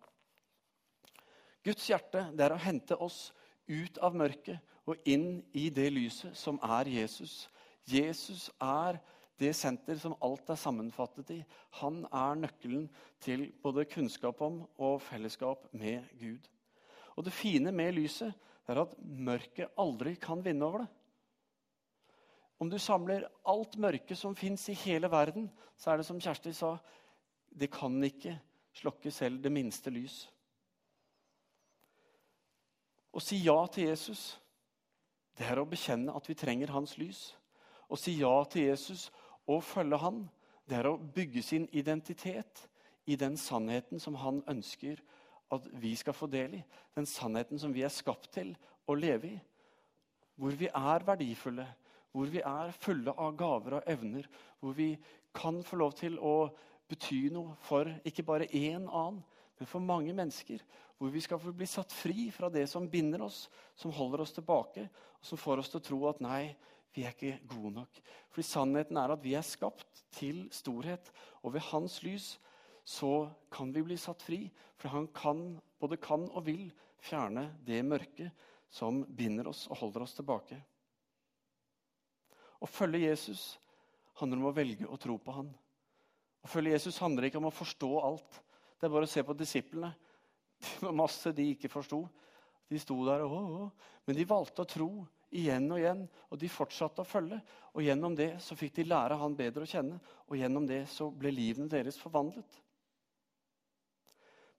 Guds 1.66 1.90
hjerte 1.90 2.28
det 2.38 2.46
er 2.46 2.54
å 2.54 2.62
hente 2.62 2.98
oss 3.02 3.32
ut 3.66 3.98
av 4.06 4.14
mørket 4.18 4.62
og 4.86 5.02
inn 5.10 5.42
i 5.58 5.72
det 5.74 5.88
lyset 5.94 6.38
som 6.38 6.60
er 6.62 6.90
Jesus. 6.92 7.48
Jesus 7.90 8.52
er 8.62 9.00
det 9.42 9.52
senter 9.58 9.98
som 10.00 10.16
alt 10.24 10.50
er 10.50 10.60
sammenfattet 10.60 11.32
i. 11.36 11.40
Han 11.82 12.04
er 12.06 12.38
nøkkelen 12.40 12.86
til 13.24 13.48
både 13.64 13.88
kunnskap 13.90 14.42
om 14.46 14.62
og 14.78 15.02
fellesskap 15.04 15.66
med 15.74 16.06
Gud. 16.20 16.46
Og 17.16 17.26
Det 17.26 17.34
fine 17.34 17.72
med 17.72 17.96
lyset 17.96 18.34
er 18.68 18.82
at 18.82 18.94
mørket 19.02 19.74
aldri 19.78 20.16
kan 20.22 20.44
vinne 20.46 20.66
over 20.66 20.84
det. 20.84 20.92
Om 22.60 22.70
du 22.72 22.78
samler 22.80 23.28
alt 23.44 23.76
mørket 23.78 24.18
som 24.18 24.36
fins 24.36 24.70
i 24.72 24.78
hele 24.86 25.10
verden, 25.12 25.50
så 25.76 25.92
er 25.92 26.00
det 26.00 26.08
som 26.08 26.20
Kjersti 26.22 26.54
sa 26.56 26.78
Det 27.50 27.72
kan 27.72 28.04
ikke 28.04 28.38
slokke 28.76 29.12
selv 29.12 29.42
det 29.44 29.52
minste 29.52 29.90
lys. 29.90 30.26
Å 33.16 33.22
si 33.24 33.40
ja 33.46 33.56
til 33.72 33.88
Jesus, 33.88 34.36
det 35.40 35.48
er 35.48 35.60
å 35.62 35.68
bekjenne 35.68 36.14
at 36.16 36.28
vi 36.28 36.36
trenger 36.36 36.74
hans 36.76 36.98
lys. 37.00 37.30
Å 37.88 37.96
si 38.00 38.18
ja 38.20 38.34
til 38.52 38.68
Jesus 38.68 39.08
og 39.48 39.64
følge 39.64 40.00
han, 40.02 40.26
det 40.68 40.80
er 40.80 40.90
å 40.90 40.98
bygge 40.98 41.44
sin 41.46 41.68
identitet 41.72 42.66
i 43.06 43.16
den 43.16 43.38
sannheten 43.38 44.02
som 44.02 44.18
han 44.20 44.42
ønsker 44.52 45.00
at 45.54 45.68
vi 45.80 45.94
skal 45.96 46.16
få 46.18 46.28
del 46.28 46.58
i. 46.58 46.64
Den 46.98 47.08
sannheten 47.08 47.62
som 47.62 47.74
vi 47.74 47.86
er 47.86 47.94
skapt 47.94 48.32
til 48.36 48.56
å 48.90 48.96
leve 48.98 49.30
i. 49.30 49.40
Hvor 50.36 50.58
vi 50.58 50.68
er 50.68 51.06
verdifulle, 51.08 51.68
hvor 52.12 52.32
vi 52.32 52.42
er 52.44 52.74
fulle 52.80 53.14
av 53.16 53.36
gaver 53.38 53.78
og 53.78 53.92
evner, 53.92 54.28
hvor 54.60 54.76
vi 54.76 54.96
kan 55.36 55.62
få 55.64 55.80
lov 55.80 55.96
til 56.00 56.18
å 56.20 56.50
bety 56.90 57.30
noe 57.34 57.56
for 57.64 57.90
ikke 58.08 58.26
bare 58.26 58.50
én 58.52 58.90
annen, 58.90 59.22
men 59.56 59.70
for 59.70 59.80
mange 59.80 60.14
mennesker. 60.14 60.60
Hvor 60.98 61.12
vi 61.12 61.22
skal 61.24 61.42
få 61.42 61.52
bli 61.56 61.68
satt 61.68 61.92
fri 61.92 62.30
fra 62.32 62.50
det 62.50 62.66
som 62.72 62.88
binder 62.90 63.26
oss, 63.26 63.50
som 63.76 63.92
holder 63.92 64.24
oss 64.24 64.32
tilbake, 64.36 64.88
og 65.20 65.28
som 65.28 65.40
får 65.40 65.62
oss 65.62 65.72
til 65.74 65.82
å 65.82 65.88
tro 65.90 66.00
at 66.12 66.22
nei, 66.24 66.56
vi 66.96 67.04
er 67.04 67.12
ikke 67.12 67.42
gode 67.52 67.74
nok. 67.82 67.98
Fordi 68.32 68.48
sannheten 68.48 68.98
er 69.02 69.12
at 69.12 69.24
vi 69.24 69.34
er 69.36 69.44
skapt 69.44 70.06
til 70.16 70.46
storhet, 70.56 71.12
og 71.44 71.58
ved 71.58 71.66
hans 71.74 72.00
lys 72.06 72.36
så 72.88 73.28
kan 73.52 73.74
vi 73.76 73.84
bli 73.84 73.98
satt 74.00 74.24
fri. 74.24 74.46
For 74.80 74.94
han 74.94 75.10
kan, 75.12 75.58
både 75.82 76.00
kan 76.00 76.30
og 76.32 76.46
vil 76.48 76.70
fjerne 77.04 77.50
det 77.68 77.82
mørket 77.84 78.32
som 78.72 79.04
binder 79.04 79.50
oss 79.52 79.66
og 79.68 79.82
holder 79.82 80.06
oss 80.06 80.16
tilbake. 80.16 80.58
Å 82.64 82.70
følge 82.70 83.04
Jesus 83.04 83.44
handler 84.22 84.40
om 84.40 84.50
å 84.50 84.56
velge 84.56 84.88
å 84.88 84.98
tro 85.02 85.18
på 85.20 85.36
han. 85.36 85.52
Å 86.46 86.50
følge 86.50 86.76
Jesus 86.76 86.98
handler 87.02 87.28
ikke 87.28 87.42
om 87.42 87.50
å 87.50 87.54
forstå 87.54 87.92
alt. 88.00 88.42
Det 88.80 88.88
er 88.88 88.94
bare 88.94 89.10
å 89.10 89.12
se 89.12 89.24
på 89.26 89.36
disiplene. 89.38 89.92
Masse 91.02 91.34
de 91.36 91.50
ikke 91.54 91.72
forsto. 91.72 92.04
De 92.70 92.80
sto 92.82 92.98
der, 93.06 93.22
og, 93.26 93.36
å, 93.36 93.96
men 94.08 94.18
de 94.18 94.26
valgte 94.28 94.64
å 94.64 94.70
tro 94.70 94.90
igjen 95.36 95.68
og 95.72 95.80
igjen, 95.82 96.04
og 96.32 96.40
de 96.42 96.50
fortsatte 96.50 97.04
å 97.04 97.08
følge. 97.08 97.40
Og 97.76 97.84
Gjennom 97.86 98.16
det 98.18 98.32
så 98.44 98.58
fikk 98.58 98.78
de 98.78 98.88
lære 98.88 99.18
han 99.20 99.36
bedre 99.38 99.66
å 99.66 99.70
kjenne, 99.70 100.00
og 100.26 100.38
gjennom 100.40 100.68
det 100.70 100.86
så 100.92 101.10
ble 101.12 101.34
livene 101.34 101.70
deres 101.72 102.00
forvandlet. 102.02 102.62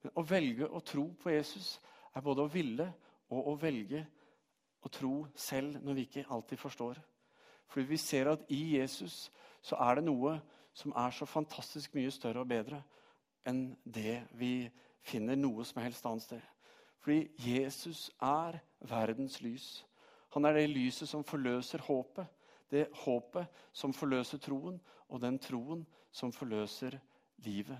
Men 0.04 0.14
å 0.20 0.26
velge 0.26 0.68
å 0.68 0.82
tro 0.86 1.08
på 1.18 1.32
Jesus 1.32 1.76
er 2.14 2.22
både 2.22 2.44
å 2.44 2.52
ville 2.52 2.86
og 3.34 3.50
å 3.50 3.56
velge 3.58 4.04
å 4.86 4.90
tro 4.92 5.14
selv 5.34 5.80
når 5.82 5.98
vi 5.98 6.04
ikke 6.06 6.26
alltid 6.30 6.60
forstår. 6.60 7.00
Fordi 7.66 7.88
vi 7.90 7.98
ser 7.98 8.30
at 8.30 8.44
i 8.54 8.60
Jesus 8.76 9.26
så 9.64 9.78
er 9.82 9.98
det 9.98 10.06
noe 10.06 10.36
som 10.76 10.92
er 10.94 11.14
så 11.16 11.26
fantastisk 11.26 11.96
mye 11.96 12.12
større 12.14 12.44
og 12.44 12.50
bedre 12.52 12.82
enn 13.46 13.70
det 13.82 14.20
vi 14.38 14.68
finner 15.06 15.38
noe 15.38 15.64
som 15.64 15.82
helst 15.84 16.06
annet 16.06 16.26
sted. 16.26 16.46
Fordi 17.02 17.28
Jesus 17.38 18.08
er 18.22 18.58
verdens 18.90 19.40
lys. 19.44 19.86
Han 20.34 20.44
er 20.44 20.58
det 20.58 20.70
lyset 20.72 21.08
som 21.08 21.24
forløser 21.24 21.84
håpet. 21.86 22.26
Det 22.70 22.88
håpet 23.04 23.46
som 23.72 23.92
forløser 23.94 24.42
troen, 24.42 24.80
og 25.08 25.20
den 25.22 25.38
troen 25.38 25.84
som 26.10 26.32
forløser 26.34 26.98
livet. 27.46 27.78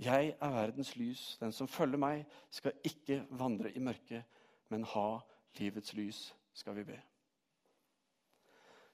Jeg 0.00 0.32
er 0.40 0.54
verdens 0.56 0.96
lys. 0.96 1.36
Den 1.40 1.52
som 1.52 1.68
følger 1.68 2.00
meg, 2.00 2.24
skal 2.50 2.72
ikke 2.84 3.22
vandre 3.30 3.70
i 3.76 3.78
mørket, 3.78 4.24
men 4.72 4.88
ha 4.94 5.20
livets 5.58 5.92
lys, 5.94 6.30
skal 6.54 6.76
vi 6.80 6.86
be. 6.88 6.96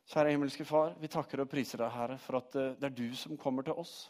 Kjære 0.09 0.31
himmelske 0.33 0.65
Far, 0.65 0.95
vi 0.99 1.09
takker 1.13 1.43
og 1.45 1.51
priser 1.53 1.79
deg, 1.83 1.93
Herre, 1.93 2.19
for 2.19 2.41
at 2.41 2.55
eh, 2.57 2.75
det 2.81 2.89
er 2.89 2.97
du 2.97 3.15
som 3.17 3.37
kommer 3.39 3.63
til 3.63 3.77
oss. 3.77 4.09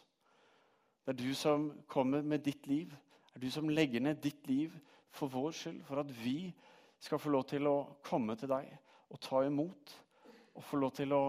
Det 1.05 1.13
er 1.13 1.19
du 1.19 1.35
som 1.35 1.73
kommer 1.91 2.23
med 2.23 2.45
ditt 2.47 2.67
liv. 2.71 2.93
Er 3.39 3.45
du 3.45 3.53
som 3.55 3.69
legger 3.71 4.03
ned 4.03 4.19
ditt 4.19 4.49
liv 4.51 4.73
for 5.15 5.31
vår 5.31 5.53
skyld, 5.55 5.77
for 5.87 6.01
at 6.03 6.09
vi 6.11 6.49
skal 6.99 7.21
få 7.23 7.31
lov 7.31 7.45
til 7.47 7.69
å 7.71 7.75
komme 8.03 8.35
til 8.35 8.51
deg 8.51 8.73
og 9.15 9.21
ta 9.23 9.45
imot. 9.47 9.93
Og 10.59 10.65
få 10.67 10.81
lov 10.83 10.91
til 10.97 11.13
å 11.15 11.21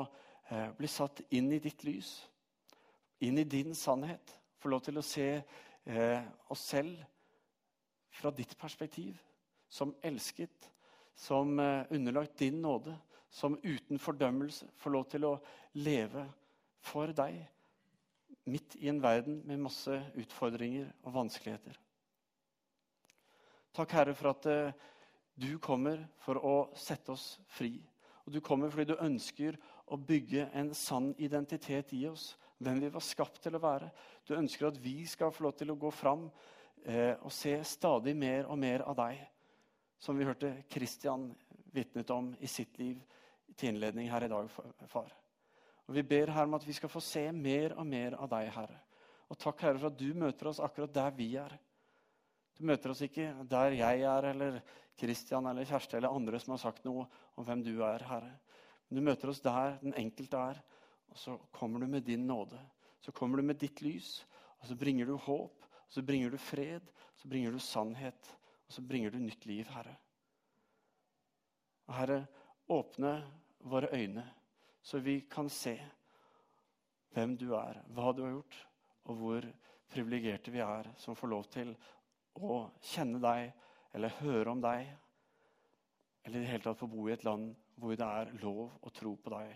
eh, 0.50 0.72
bli 0.74 0.88
satt 0.90 1.22
inn 1.38 1.52
i 1.54 1.60
ditt 1.62 1.84
lys, 1.86 2.10
inn 3.22 3.38
i 3.38 3.46
din 3.46 3.76
sannhet. 3.78 4.34
Få 4.58 4.72
lov 4.74 4.82
til 4.88 4.98
å 4.98 5.04
se 5.06 5.28
eh, 5.38 6.24
oss 6.50 6.64
selv 6.72 6.98
fra 8.10 8.32
ditt 8.34 8.56
perspektiv, 8.58 9.20
som 9.70 9.92
elsket, 10.02 10.66
som 11.14 11.60
eh, 11.62 11.84
underlagt 11.94 12.40
din 12.42 12.58
nåde 12.64 12.96
som 13.30 13.60
uten 13.62 14.02
fordømmelse 14.02 14.72
får 14.82 14.96
lov 14.96 15.06
til 15.14 15.28
å 15.30 15.36
leve 15.78 16.26
for 16.82 17.14
deg 17.14 17.38
midt 18.50 18.80
i 18.82 18.90
en 18.90 19.04
verden 19.06 19.44
med 19.46 19.62
masse 19.62 20.00
utfordringer 20.18 20.90
og 21.04 21.14
vanskeligheter. 21.20 21.78
Takk, 23.76 23.94
Herre, 23.94 24.16
for 24.18 24.32
at 24.32 24.48
uh, 24.50 24.88
du 25.40 25.58
kommer 25.62 26.02
for 26.24 26.40
å 26.42 26.56
sette 26.78 27.14
oss 27.14 27.38
fri. 27.48 27.78
Og 28.26 28.34
du 28.34 28.42
kommer 28.46 28.72
fordi 28.74 28.92
du 28.92 29.02
ønsker 29.02 29.58
å 29.90 29.98
bygge 29.98 30.50
en 30.58 30.74
sann 30.78 31.14
identitet 31.18 31.94
i 31.98 32.04
oss. 32.10 32.34
Hvem 32.60 32.82
vi 32.84 32.90
var 32.92 33.06
skapt 33.06 33.40
til 33.46 33.56
å 33.56 33.62
være. 33.64 33.88
Du 34.28 34.36
ønsker 34.36 34.68
at 34.68 34.80
vi 34.84 35.06
skal 35.08 35.32
få 35.32 35.46
lov 35.46 35.56
til 35.58 35.72
å 35.72 35.78
gå 35.80 35.92
fram 35.96 36.26
eh, 36.84 37.16
og 37.16 37.32
se 37.32 37.54
stadig 37.64 38.14
mer 38.20 38.50
og 38.52 38.60
mer 38.60 38.84
av 38.84 38.98
deg. 39.00 39.22
Som 40.00 40.20
vi 40.20 40.28
hørte 40.28 40.52
Kristian 40.72 41.30
vitnet 41.72 42.12
om 42.12 42.34
i 42.40 42.50
sitt 42.52 42.76
liv 42.82 43.00
til 43.56 43.72
innledning 43.72 44.12
her 44.12 44.28
i 44.28 44.32
dag, 44.32 44.52
far. 44.92 45.10
Og 45.88 45.96
Vi 45.96 46.04
ber 46.04 46.30
her 46.36 46.46
om 46.46 46.54
at 46.60 46.68
vi 46.68 46.76
skal 46.78 46.92
få 46.92 47.02
se 47.02 47.24
mer 47.32 47.74
og 47.80 47.88
mer 47.88 48.20
av 48.20 48.30
deg, 48.30 48.52
Herre. 48.54 48.78
Og 49.30 49.38
takk, 49.40 49.62
Herre, 49.64 49.80
for 49.80 49.90
at 49.90 49.98
du 49.98 50.14
møter 50.18 50.52
oss 50.52 50.62
akkurat 50.62 50.94
der 50.94 51.16
vi 51.18 51.32
er. 51.42 51.56
Du 52.60 52.66
møter 52.68 52.92
oss 52.92 53.02
ikke 53.06 53.32
der 53.48 53.78
jeg 53.78 54.02
er, 54.04 54.26
eller 54.34 54.60
Kristian 55.00 55.48
eller 55.48 55.68
Kjersti 55.68 55.96
eller 55.96 56.12
andre 56.12 56.42
som 56.44 56.58
har 56.58 56.60
sagt 56.66 56.84
noe 56.84 57.06
om 57.40 57.46
hvem 57.48 57.62
du 57.64 57.78
er, 57.88 58.04
Herre. 58.04 58.34
Men 58.90 59.00
du 59.00 59.06
møter 59.08 59.32
oss 59.32 59.40
der 59.44 59.78
den 59.80 59.96
enkelte 59.96 60.42
er, 60.52 60.60
og 61.10 61.18
så 61.18 61.38
kommer 61.56 61.80
du 61.80 61.88
med 61.88 62.04
din 62.04 62.26
nåde. 62.28 62.60
Så 63.00 63.14
kommer 63.16 63.40
du 63.40 63.48
med 63.48 63.62
ditt 63.62 63.80
lys, 63.82 64.26
og 64.60 64.68
så 64.68 64.76
bringer 64.76 65.08
du 65.08 65.16
håp, 65.16 65.64
og 65.64 65.94
så 65.94 66.04
bringer 66.04 66.34
du 66.34 66.38
fred, 66.38 66.92
så 67.16 67.32
bringer 67.32 67.56
du 67.56 67.62
sannhet, 67.64 68.34
og 68.68 68.76
så 68.76 68.84
bringer 68.84 69.16
du 69.16 69.22
nytt 69.24 69.48
liv, 69.48 69.64
Herre. 69.72 69.96
Herre, 71.90 72.20
åpne 72.70 73.14
våre 73.72 73.88
øyne, 73.96 74.26
så 74.84 75.00
vi 75.00 75.22
kan 75.32 75.48
se 75.50 75.78
hvem 77.16 77.38
du 77.40 77.54
er, 77.56 77.80
hva 77.96 78.12
du 78.14 78.26
har 78.26 78.36
gjort, 78.36 78.60
og 79.10 79.24
hvor 79.24 79.48
privilegerte 79.90 80.52
vi 80.54 80.62
er 80.62 80.92
som 81.00 81.18
får 81.18 81.32
lov 81.32 81.48
til 81.50 81.72
å 82.40 82.60
kjenne 82.92 83.22
deg 83.24 83.52
eller 83.96 84.18
høre 84.22 84.52
om 84.52 84.62
deg, 84.64 84.88
eller 86.24 86.38
i 86.38 86.44
det 86.44 86.52
hele 86.52 86.64
tatt 86.64 86.80
få 86.80 86.90
bo 86.92 87.08
i 87.08 87.14
et 87.16 87.26
land 87.28 87.52
hvor 87.80 87.96
det 87.96 88.06
er 88.06 88.34
lov 88.44 88.66
å 88.86 88.92
tro 88.94 89.16
på 89.16 89.34
deg 89.34 89.54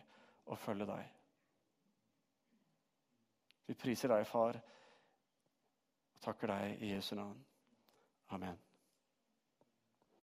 og 0.50 0.60
følge 0.60 0.88
deg. 0.90 1.10
Vi 3.68 3.78
priser 3.80 4.12
deg, 4.12 4.28
far, 4.28 4.60
og 6.14 6.22
takker 6.24 6.52
deg 6.52 6.84
i 6.84 6.94
Jesu 6.96 7.16
navn. 7.16 7.40
Amen. 8.36 8.60